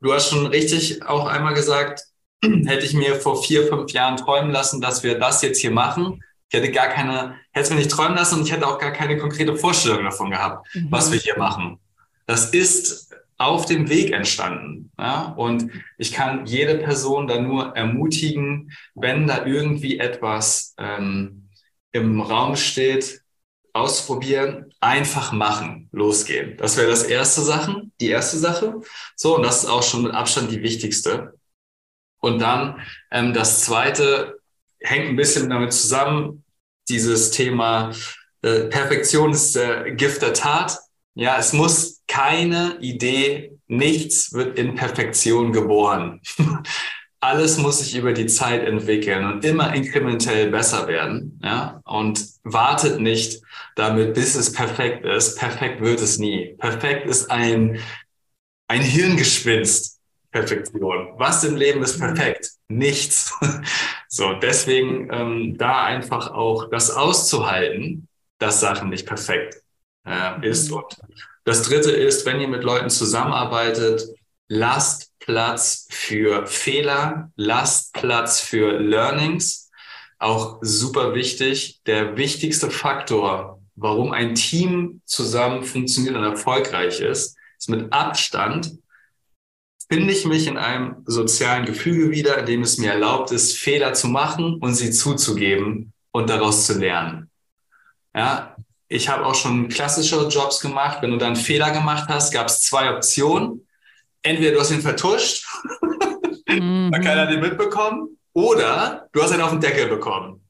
Du 0.00 0.12
hast 0.12 0.30
schon 0.30 0.46
richtig 0.46 1.04
auch 1.04 1.26
einmal 1.26 1.54
gesagt, 1.54 2.04
hätte 2.42 2.86
ich 2.86 2.94
mir 2.94 3.16
vor 3.16 3.42
vier, 3.42 3.66
fünf 3.66 3.92
Jahren 3.92 4.16
träumen 4.16 4.50
lassen, 4.50 4.80
dass 4.80 5.02
wir 5.02 5.18
das 5.18 5.42
jetzt 5.42 5.60
hier 5.60 5.72
machen. 5.72 6.22
Ich 6.50 6.58
hätte 6.58 6.70
gar 6.70 6.88
keine, 6.88 7.34
hätte 7.50 7.64
es 7.64 7.70
mir 7.70 7.76
nicht 7.76 7.90
träumen 7.90 8.16
lassen 8.16 8.38
und 8.38 8.46
ich 8.46 8.52
hätte 8.52 8.66
auch 8.66 8.78
gar 8.78 8.92
keine 8.92 9.18
konkrete 9.18 9.56
Vorstellung 9.56 10.04
davon 10.04 10.30
gehabt, 10.30 10.66
mhm. 10.74 10.86
was 10.90 11.12
wir 11.12 11.18
hier 11.18 11.36
machen. 11.36 11.78
Das 12.26 12.50
ist 12.50 13.14
auf 13.38 13.66
dem 13.66 13.88
Weg 13.88 14.12
entstanden. 14.12 14.90
Ja? 14.98 15.32
Und 15.36 15.70
ich 15.98 16.12
kann 16.12 16.46
jede 16.46 16.76
Person 16.76 17.26
da 17.26 17.40
nur 17.40 17.76
ermutigen, 17.76 18.72
wenn 18.94 19.26
da 19.26 19.44
irgendwie 19.46 19.98
etwas 19.98 20.74
ähm, 20.78 21.48
im 21.92 22.20
Raum 22.20 22.56
steht, 22.56 23.22
ausprobieren, 23.78 24.72
einfach 24.80 25.32
machen, 25.32 25.88
losgehen. 25.92 26.56
Das 26.56 26.76
wäre 26.76 26.88
das 26.88 27.04
erste 27.04 27.42
Sachen, 27.42 27.92
die 28.00 28.08
erste 28.08 28.38
Sache. 28.38 28.80
So, 29.16 29.36
und 29.36 29.42
das 29.42 29.64
ist 29.64 29.70
auch 29.70 29.82
schon 29.82 30.02
mit 30.02 30.12
Abstand 30.12 30.50
die 30.50 30.62
wichtigste. 30.62 31.34
Und 32.20 32.40
dann 32.40 32.80
ähm, 33.10 33.32
das 33.32 33.64
zweite 33.64 34.38
hängt 34.80 35.08
ein 35.08 35.16
bisschen 35.16 35.50
damit 35.50 35.72
zusammen, 35.72 36.44
dieses 36.88 37.30
Thema 37.30 37.92
äh, 38.42 38.64
Perfektion 38.64 39.32
ist 39.32 39.56
äh, 39.56 39.92
Gift 39.94 40.22
der 40.22 40.32
Tat. 40.32 40.78
Ja, 41.14 41.38
es 41.38 41.52
muss 41.52 42.02
keine 42.06 42.78
Idee, 42.80 43.58
nichts 43.66 44.32
wird 44.32 44.58
in 44.58 44.74
Perfektion 44.74 45.52
geboren. 45.52 46.20
Alles 47.20 47.58
muss 47.58 47.78
sich 47.78 47.96
über 47.96 48.12
die 48.12 48.26
Zeit 48.26 48.64
entwickeln 48.64 49.24
und 49.24 49.44
immer 49.44 49.74
inkrementell 49.74 50.50
besser 50.50 50.86
werden. 50.86 51.40
Ja, 51.42 51.80
und 51.84 52.24
wartet 52.44 53.00
nicht 53.00 53.42
damit, 53.74 54.14
bis 54.14 54.34
es 54.34 54.52
perfekt 54.52 55.04
ist. 55.04 55.38
Perfekt 55.38 55.80
wird 55.80 56.00
es 56.00 56.18
nie. 56.18 56.54
Perfekt 56.58 57.06
ist 57.06 57.30
ein, 57.30 57.80
ein 58.68 58.82
Hirngespinst. 58.82 59.98
Perfektion. 60.30 61.14
Was 61.16 61.42
im 61.44 61.56
Leben 61.56 61.82
ist 61.82 61.98
perfekt? 61.98 62.50
Nichts. 62.68 63.34
So, 64.10 64.32
deswegen 64.32 65.10
ähm, 65.12 65.58
da 65.58 65.84
einfach 65.84 66.30
auch 66.30 66.70
das 66.70 66.90
auszuhalten, 66.90 68.08
dass 68.38 68.60
Sachen 68.60 68.88
nicht 68.88 69.06
perfekt 69.06 69.62
äh, 70.06 70.48
ist. 70.48 70.70
Mhm. 70.70 70.78
Und 70.78 70.96
das 71.44 71.62
Dritte 71.62 71.90
ist, 71.90 72.24
wenn 72.24 72.40
ihr 72.40 72.48
mit 72.48 72.64
Leuten 72.64 72.88
zusammenarbeitet, 72.88 74.08
lasst 74.48 75.07
Platz 75.28 75.86
für 75.90 76.46
Fehler, 76.46 77.30
lasst 77.36 77.92
Platz 77.92 78.40
für 78.40 78.78
Learnings. 78.78 79.70
Auch 80.18 80.56
super 80.62 81.14
wichtig. 81.14 81.82
Der 81.84 82.16
wichtigste 82.16 82.70
Faktor, 82.70 83.60
warum 83.76 84.12
ein 84.12 84.34
Team 84.34 85.02
zusammen 85.04 85.64
funktioniert 85.64 86.16
und 86.16 86.24
erfolgreich 86.24 87.00
ist, 87.00 87.36
ist 87.58 87.68
mit 87.68 87.92
Abstand 87.92 88.78
finde 89.90 90.12
ich 90.12 90.24
mich 90.24 90.46
in 90.46 90.56
einem 90.56 91.02
sozialen 91.04 91.66
Gefüge 91.66 92.10
wieder, 92.10 92.38
in 92.38 92.46
dem 92.46 92.62
es 92.62 92.78
mir 92.78 92.92
erlaubt 92.92 93.30
ist, 93.30 93.56
Fehler 93.56 93.92
zu 93.92 94.08
machen 94.08 94.58
und 94.60 94.74
sie 94.74 94.90
zuzugeben 94.90 95.92
und 96.10 96.30
daraus 96.30 96.66
zu 96.66 96.78
lernen. 96.78 97.30
Ja, 98.14 98.56
ich 98.88 99.10
habe 99.10 99.26
auch 99.26 99.34
schon 99.34 99.68
klassische 99.68 100.26
Jobs 100.28 100.60
gemacht. 100.60 100.98
Wenn 101.02 101.10
du 101.10 101.18
dann 101.18 101.36
Fehler 101.36 101.70
gemacht 101.70 102.08
hast, 102.08 102.32
gab 102.32 102.46
es 102.48 102.62
zwei 102.62 102.94
Optionen. 102.94 103.67
Entweder 104.22 104.52
du 104.52 104.60
hast 104.60 104.70
ihn 104.70 104.80
vertuscht, 104.80 105.46
mhm. 106.48 106.90
weil 106.92 107.00
keiner 107.00 107.26
den 107.26 107.40
mitbekommen, 107.40 108.18
oder 108.32 109.08
du 109.12 109.22
hast 109.22 109.34
ihn 109.34 109.40
auf 109.40 109.50
den 109.50 109.60
Deckel 109.60 109.88
bekommen. 109.88 110.44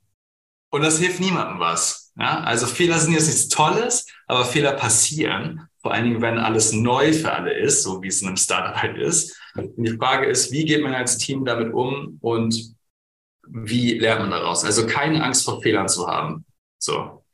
Und 0.71 0.83
das 0.83 0.99
hilft 0.99 1.21
niemandem 1.21 1.59
was. 1.59 2.13
Ja, 2.19 2.41
also 2.41 2.67
Fehler 2.67 2.99
sind 2.99 3.13
jetzt 3.13 3.27
nichts 3.27 3.49
Tolles, 3.49 4.07
aber 4.27 4.45
Fehler 4.45 4.73
passieren. 4.73 5.69
Vor 5.81 5.93
allen 5.93 6.05
Dingen, 6.05 6.21
wenn 6.21 6.39
alles 6.39 6.73
neu 6.73 7.13
für 7.13 7.33
alle 7.33 7.57
ist, 7.57 7.83
so 7.85 8.03
wie 8.03 8.09
es 8.09 8.21
in 8.21 8.29
einem 8.29 8.37
Startup 8.37 8.77
halt 8.77 8.99
ist. 8.99 9.39
Und 9.55 9.77
die 9.77 9.97
Frage 9.97 10.27
ist, 10.27 10.51
wie 10.51 10.65
geht 10.65 10.83
man 10.83 10.95
als 10.95 11.17
Team 11.17 11.45
damit 11.45 11.73
um 11.73 12.19
und 12.21 12.75
wie 13.47 13.99
lernt 13.99 14.23
man 14.23 14.31
daraus? 14.33 14.65
Also 14.65 14.87
keine 14.87 15.23
Angst 15.23 15.45
vor 15.45 15.63
Fehlern 15.63 15.89
zu 15.89 16.07
haben. 16.07 16.45
So. 16.79 17.25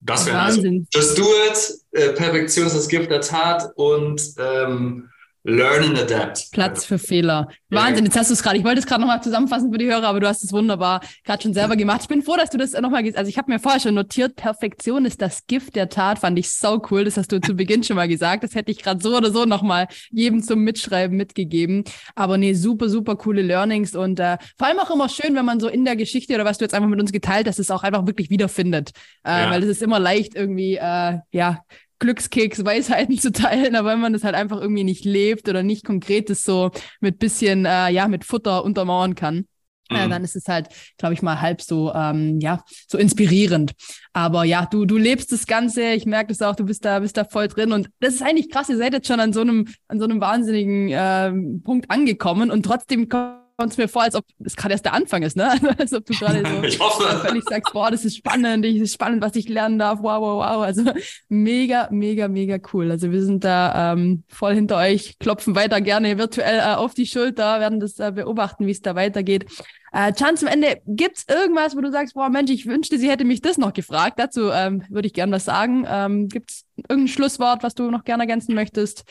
Das 0.00 0.26
wäre 0.26 0.40
also, 0.40 0.62
just 0.92 1.18
do 1.18 1.24
it, 1.48 1.74
äh, 1.92 2.12
Perfektion 2.12 2.66
ist 2.66 2.76
das 2.76 2.88
Gift 2.88 3.10
der 3.10 3.20
Tat 3.20 3.70
und 3.76 4.22
ähm, 4.38 5.10
Learn 5.48 5.84
and 5.84 5.98
adapt. 6.00 6.50
Platz 6.50 6.84
für 6.84 6.98
Fehler. 6.98 7.48
Wahnsinn, 7.70 8.04
jetzt 8.04 8.16
hast 8.16 8.30
du 8.30 8.34
es 8.34 8.42
gerade. 8.42 8.58
Ich 8.58 8.64
wollte 8.64 8.80
es 8.80 8.86
gerade 8.86 9.00
nochmal 9.00 9.22
zusammenfassen 9.22 9.70
für 9.70 9.78
die 9.78 9.86
Hörer, 9.86 10.08
aber 10.08 10.18
du 10.18 10.26
hast 10.26 10.42
es 10.42 10.52
wunderbar 10.52 11.00
gerade 11.24 11.40
schon 11.40 11.54
selber 11.54 11.76
gemacht. 11.76 12.00
Ich 12.02 12.08
bin 12.08 12.22
froh, 12.22 12.34
dass 12.36 12.50
du 12.50 12.58
das 12.58 12.72
nochmal 12.72 13.04
gehst. 13.04 13.16
Also 13.16 13.28
ich 13.28 13.38
habe 13.38 13.52
mir 13.52 13.60
vorher 13.60 13.78
schon 13.78 13.94
notiert, 13.94 14.34
Perfektion 14.34 15.04
ist 15.04 15.22
das 15.22 15.46
Gift 15.46 15.76
der 15.76 15.88
Tat. 15.88 16.18
Fand 16.18 16.36
ich 16.36 16.50
so 16.50 16.82
cool. 16.90 17.04
Das 17.04 17.16
hast 17.16 17.30
du 17.30 17.40
zu 17.40 17.54
Beginn 17.54 17.84
schon 17.84 17.94
mal 17.94 18.08
gesagt. 18.08 18.42
Das 18.42 18.56
hätte 18.56 18.72
ich 18.72 18.82
gerade 18.82 19.00
so 19.00 19.16
oder 19.16 19.30
so 19.30 19.44
nochmal 19.44 19.86
jedem 20.10 20.42
zum 20.42 20.64
Mitschreiben 20.64 21.16
mitgegeben. 21.16 21.84
Aber 22.16 22.38
nee, 22.38 22.54
super, 22.54 22.88
super 22.88 23.14
coole 23.14 23.42
Learnings 23.42 23.94
und 23.94 24.18
äh, 24.18 24.38
vor 24.58 24.66
allem 24.66 24.80
auch 24.80 24.90
immer 24.90 25.08
schön, 25.08 25.36
wenn 25.36 25.44
man 25.44 25.60
so 25.60 25.68
in 25.68 25.84
der 25.84 25.94
Geschichte 25.94 26.34
oder 26.34 26.44
was 26.44 26.58
du 26.58 26.64
jetzt 26.64 26.74
einfach 26.74 26.88
mit 26.88 26.98
uns 27.00 27.12
geteilt 27.12 27.46
hast, 27.46 27.60
es 27.60 27.70
auch 27.70 27.84
einfach 27.84 28.04
wirklich 28.08 28.30
wiederfindet. 28.30 28.90
Äh, 29.24 29.42
ja. 29.42 29.50
Weil 29.52 29.62
es 29.62 29.68
ist 29.68 29.82
immer 29.82 30.00
leicht 30.00 30.34
irgendwie, 30.34 30.74
äh, 30.74 31.18
ja, 31.30 31.60
Glückskeks, 31.98 32.64
Weisheiten 32.64 33.18
zu 33.18 33.32
teilen, 33.32 33.76
aber 33.76 33.90
wenn 33.90 34.00
man 34.00 34.12
das 34.12 34.24
halt 34.24 34.34
einfach 34.34 34.60
irgendwie 34.60 34.84
nicht 34.84 35.04
lebt 35.04 35.48
oder 35.48 35.62
nicht 35.62 35.84
konkretes 35.84 36.44
so 36.44 36.70
mit 37.00 37.18
bisschen, 37.18 37.64
äh, 37.64 37.90
ja, 37.90 38.08
mit 38.08 38.24
Futter 38.24 38.64
untermauern 38.64 39.14
kann. 39.14 39.46
Äh, 39.88 39.94
mhm. 39.94 40.00
Äh, 40.00 40.08
dann 40.08 40.24
ist 40.24 40.36
es 40.36 40.48
halt, 40.48 40.68
glaube 40.98 41.14
ich 41.14 41.22
mal, 41.22 41.40
halb 41.40 41.62
so, 41.62 41.92
ähm, 41.94 42.40
ja, 42.40 42.62
so 42.88 42.98
inspirierend. 42.98 43.72
Aber 44.12 44.44
ja, 44.44 44.66
du, 44.66 44.84
du 44.84 44.96
lebst 44.96 45.32
das 45.32 45.46
Ganze. 45.46 45.92
Ich 45.92 46.06
merke 46.06 46.28
das 46.28 46.42
auch. 46.42 46.56
Du 46.56 46.64
bist 46.64 46.84
da, 46.84 46.98
bist 47.00 47.16
da 47.16 47.24
voll 47.24 47.48
drin. 47.48 47.72
Und 47.72 47.88
das 48.00 48.14
ist 48.14 48.22
eigentlich 48.22 48.50
krass. 48.50 48.68
Ihr 48.68 48.78
seid 48.78 48.92
jetzt 48.92 49.06
schon 49.06 49.20
an 49.20 49.32
so 49.32 49.42
einem, 49.42 49.68
an 49.88 49.98
so 49.98 50.04
einem 50.04 50.20
wahnsinnigen 50.20 50.88
ähm, 50.90 51.62
Punkt 51.62 51.90
angekommen 51.90 52.50
und 52.50 52.64
trotzdem 52.64 53.08
kommt 53.08 53.45
kommt 53.56 53.72
es 53.72 53.78
mir 53.78 53.88
vor, 53.88 54.02
als 54.02 54.14
ob 54.14 54.24
es 54.44 54.54
gerade 54.56 54.72
erst 54.72 54.84
der 54.84 54.92
Anfang 54.92 55.22
ist, 55.22 55.36
ne? 55.36 55.50
als 55.78 55.92
ob 55.92 56.04
du 56.04 56.14
gerade 56.14 56.42
so 56.46 56.62
ich 56.62 56.78
hoffe. 56.78 57.26
völlig 57.26 57.44
sagst, 57.44 57.72
boah, 57.72 57.90
das 57.90 58.04
ist 58.04 58.16
spannend, 58.16 58.64
das 58.64 58.74
ist 58.74 58.94
spannend, 58.94 59.22
was 59.22 59.34
ich 59.36 59.48
lernen 59.48 59.78
darf, 59.78 60.00
wow, 60.00 60.20
wow, 60.20 60.44
wow. 60.44 60.62
Also 60.62 60.82
mega, 61.28 61.88
mega, 61.90 62.28
mega 62.28 62.58
cool. 62.72 62.90
Also 62.90 63.10
wir 63.10 63.22
sind 63.22 63.44
da 63.44 63.92
ähm, 63.92 64.24
voll 64.28 64.54
hinter 64.54 64.76
euch, 64.76 65.18
klopfen 65.18 65.54
weiter 65.54 65.80
gerne 65.80 66.18
virtuell 66.18 66.58
äh, 66.58 66.74
auf 66.74 66.94
die 66.94 67.06
Schulter, 67.06 67.60
werden 67.60 67.80
das 67.80 67.98
äh, 67.98 68.12
beobachten, 68.12 68.66
wie 68.66 68.72
es 68.72 68.82
da 68.82 68.94
weitergeht. 68.94 69.46
Äh, 69.92 70.12
Chan, 70.12 70.36
zum 70.36 70.48
Ende, 70.48 70.82
gibt's 70.86 71.24
irgendwas, 71.28 71.74
wo 71.74 71.80
du 71.80 71.90
sagst, 71.90 72.14
boah, 72.14 72.28
Mensch, 72.28 72.50
ich 72.50 72.66
wünschte, 72.66 72.98
sie 72.98 73.08
hätte 73.08 73.24
mich 73.24 73.40
das 73.40 73.56
noch 73.56 73.72
gefragt. 73.72 74.18
Dazu 74.18 74.50
ähm, 74.50 74.82
würde 74.90 75.06
ich 75.06 75.14
gerne 75.14 75.32
was 75.32 75.46
sagen. 75.46 75.86
Ähm, 75.88 76.28
gibt's 76.28 76.64
irgendein 76.76 77.08
Schlusswort, 77.08 77.62
was 77.62 77.74
du 77.74 77.90
noch 77.90 78.04
gerne 78.04 78.24
ergänzen 78.24 78.54
möchtest? 78.54 79.04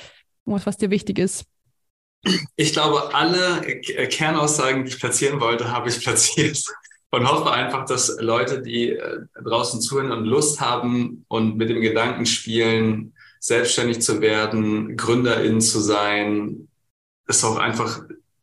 Irgendwas, 0.46 0.68
was 0.68 0.78
dir 0.78 0.92
wichtig 0.92 1.18
ist? 1.18 1.46
Ich 2.56 2.74
glaube, 2.74 3.14
alle 3.14 3.62
Kernaussagen, 3.62 4.84
die 4.84 4.92
ich 4.92 5.00
platzieren 5.00 5.40
wollte, 5.40 5.72
habe 5.72 5.90
ich 5.90 6.00
platziert. 6.04 6.64
Und 7.12 7.30
hoffe 7.30 7.52
einfach, 7.52 7.86
dass 7.86 8.18
Leute, 8.20 8.62
die 8.62 8.90
äh, 8.90 9.20
draußen 9.42 9.80
zuhören 9.80 10.12
und 10.12 10.26
Lust 10.26 10.60
haben 10.60 11.24
und 11.30 11.56
mit 11.56 11.70
dem 11.70 11.80
Gedanken 11.80 12.26
spielen, 12.26 13.14
selbstständig 13.40 14.02
zu 14.02 14.22
werden, 14.22 14.98
Gründerin 14.98 15.62
zu 15.62 15.80
sein, 15.80 16.68
es 17.28 17.44
auch 17.44 17.58
einfach, 17.58 18.02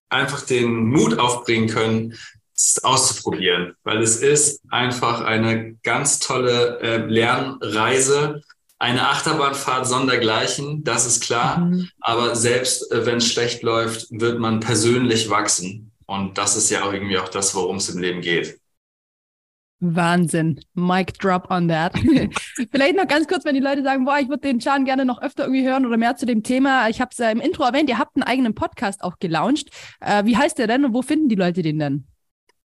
einfach 0.08 0.40
den 0.46 0.86
Mut 0.86 1.18
aufbringen 1.18 1.68
können, 1.68 2.14
es 2.54 2.82
auszuprobieren. 2.82 3.74
Weil 3.82 4.00
es 4.00 4.16
ist 4.16 4.62
einfach 4.70 5.20
eine 5.20 5.74
ganz 5.82 6.18
tolle 6.18 6.78
äh, 6.80 6.96
Lernreise 6.98 8.42
eine 8.82 9.08
Achterbahnfahrt 9.08 9.86
sondergleichen, 9.86 10.82
das 10.82 11.06
ist 11.06 11.22
klar. 11.22 11.58
Mhm. 11.58 11.88
Aber 12.00 12.34
selbst 12.34 12.90
äh, 12.90 13.06
wenn 13.06 13.18
es 13.18 13.32
schlecht 13.32 13.62
läuft, 13.62 14.08
wird 14.10 14.40
man 14.40 14.58
persönlich 14.58 15.30
wachsen. 15.30 15.92
Und 16.06 16.36
das 16.36 16.56
ist 16.56 16.68
ja 16.68 16.82
auch 16.82 16.92
irgendwie 16.92 17.16
auch 17.16 17.28
das, 17.28 17.54
worum 17.54 17.76
es 17.76 17.88
im 17.88 18.00
Leben 18.00 18.22
geht. 18.22 18.58
Wahnsinn. 19.78 20.60
Mic 20.74 21.12
drop 21.20 21.48
on 21.48 21.68
that. 21.68 21.96
Vielleicht 22.72 22.96
noch 22.96 23.06
ganz 23.06 23.28
kurz, 23.28 23.44
wenn 23.44 23.54
die 23.54 23.60
Leute 23.60 23.84
sagen, 23.84 24.04
boah, 24.04 24.18
ich 24.18 24.28
würde 24.28 24.48
den 24.48 24.58
Chan 24.58 24.84
gerne 24.84 25.04
noch 25.04 25.22
öfter 25.22 25.44
irgendwie 25.44 25.64
hören 25.64 25.86
oder 25.86 25.96
mehr 25.96 26.16
zu 26.16 26.26
dem 26.26 26.42
Thema. 26.42 26.88
Ich 26.88 27.00
habe 27.00 27.10
es 27.12 27.20
äh, 27.20 27.30
im 27.30 27.40
Intro 27.40 27.62
erwähnt, 27.62 27.88
ihr 27.88 27.98
habt 27.98 28.16
einen 28.16 28.24
eigenen 28.24 28.56
Podcast 28.56 29.04
auch 29.04 29.20
gelauncht. 29.20 29.70
Äh, 30.00 30.24
wie 30.24 30.36
heißt 30.36 30.58
der 30.58 30.66
denn 30.66 30.84
und 30.84 30.92
wo 30.92 31.02
finden 31.02 31.28
die 31.28 31.36
Leute 31.36 31.62
den 31.62 31.78
denn? 31.78 32.06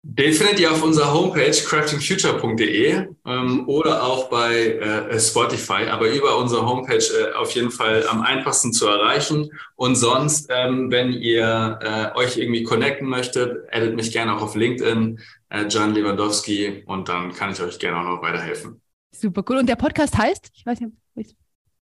Den 0.05 0.33
findet 0.33 0.59
ihr 0.59 0.73
auf 0.73 0.83
unserer 0.83 1.15
Homepage 1.15 1.53
craftingfuture.de 1.53 3.07
ähm, 3.25 3.69
oder 3.69 4.03
auch 4.03 4.29
bei 4.29 4.73
äh, 4.73 5.21
Spotify, 5.21 5.87
aber 5.89 6.11
über 6.11 6.39
unsere 6.39 6.67
Homepage 6.67 6.97
äh, 6.97 7.35
auf 7.35 7.53
jeden 7.53 7.71
Fall 7.71 8.05
am 8.09 8.21
einfachsten 8.21 8.73
zu 8.73 8.89
erreichen. 8.89 9.51
Und 9.77 9.95
sonst, 9.95 10.49
ähm, 10.51 10.91
wenn 10.91 11.13
ihr 11.13 11.79
äh, 11.81 12.19
euch 12.19 12.37
irgendwie 12.37 12.65
connecten 12.65 13.09
möchtet, 13.09 13.57
addet 13.71 13.95
mich 13.95 14.11
gerne 14.11 14.35
auch 14.35 14.43
auf 14.43 14.57
LinkedIn, 14.57 15.21
äh, 15.51 15.67
John 15.69 15.95
Lewandowski, 15.95 16.83
und 16.87 17.09
dann 17.09 17.33
kann 17.33 17.53
ich 17.53 17.63
euch 17.63 17.79
gerne 17.79 18.01
auch 18.01 18.17
noch 18.17 18.23
weiterhelfen. 18.23 18.81
Super 19.13 19.45
cool. 19.49 19.59
Und 19.59 19.69
der 19.69 19.77
Podcast 19.77 20.19
heißt? 20.19 20.51
Ich 20.53 20.67
weiß 20.67 20.81
nicht. 21.15 21.37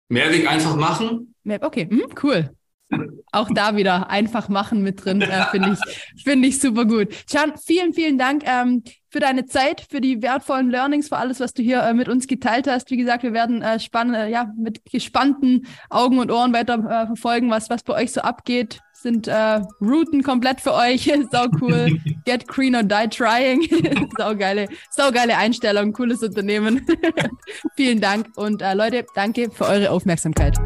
Mehrweg 0.07 0.49
einfach 0.49 0.77
machen. 0.77 1.35
Okay, 1.45 1.87
hm, 1.89 2.05
cool. 2.23 2.51
Auch 3.31 3.49
da 3.53 3.75
wieder 3.75 4.09
einfach 4.09 4.47
machen 4.47 4.81
mit 4.81 5.03
drin, 5.03 5.21
äh, 5.21 5.45
finde 5.51 5.73
ich, 5.73 6.23
finde 6.23 6.47
ich 6.47 6.59
super 6.59 6.85
gut. 6.85 7.09
Can, 7.29 7.53
vielen, 7.57 7.93
vielen 7.93 8.17
Dank 8.17 8.43
ähm, 8.45 8.83
für 9.09 9.19
deine 9.19 9.45
Zeit, 9.45 9.85
für 9.89 9.99
die 9.99 10.21
wertvollen 10.21 10.69
Learnings, 10.69 11.09
für 11.09 11.17
alles, 11.17 11.39
was 11.39 11.53
du 11.53 11.61
hier 11.61 11.81
äh, 11.81 11.93
mit 11.93 12.07
uns 12.07 12.27
geteilt 12.27 12.67
hast. 12.67 12.89
Wie 12.89 12.97
gesagt, 12.97 13.23
wir 13.23 13.33
werden 13.33 13.61
äh, 13.61 13.79
spann 13.79 14.13
äh, 14.13 14.29
ja, 14.29 14.51
mit 14.57 14.85
gespannten 14.85 15.67
Augen 15.89 16.19
und 16.19 16.31
Ohren 16.31 16.53
weiter 16.53 16.75
äh, 16.75 17.07
verfolgen, 17.07 17.49
was, 17.49 17.69
was 17.69 17.83
bei 17.83 17.93
euch 17.93 18.13
so 18.13 18.21
abgeht. 18.21 18.79
Sind 18.93 19.27
äh, 19.27 19.61
Routen 19.81 20.23
komplett 20.23 20.61
für 20.61 20.73
euch. 20.73 21.11
sau 21.31 21.47
cool. 21.61 21.99
Get 22.25 22.47
green 22.47 22.75
or 22.75 22.83
die 22.83 23.07
trying. 23.09 23.67
sau 24.17 24.35
geile, 24.35 24.67
sau 24.89 25.11
geile 25.11 25.37
Einstellung, 25.37 25.93
cooles 25.93 26.23
Unternehmen. 26.23 26.85
vielen 27.75 27.99
Dank 27.99 28.29
und 28.37 28.61
äh, 28.61 28.73
Leute, 28.73 29.05
danke 29.13 29.51
für 29.51 29.65
eure 29.65 29.91
Aufmerksamkeit. 29.91 30.57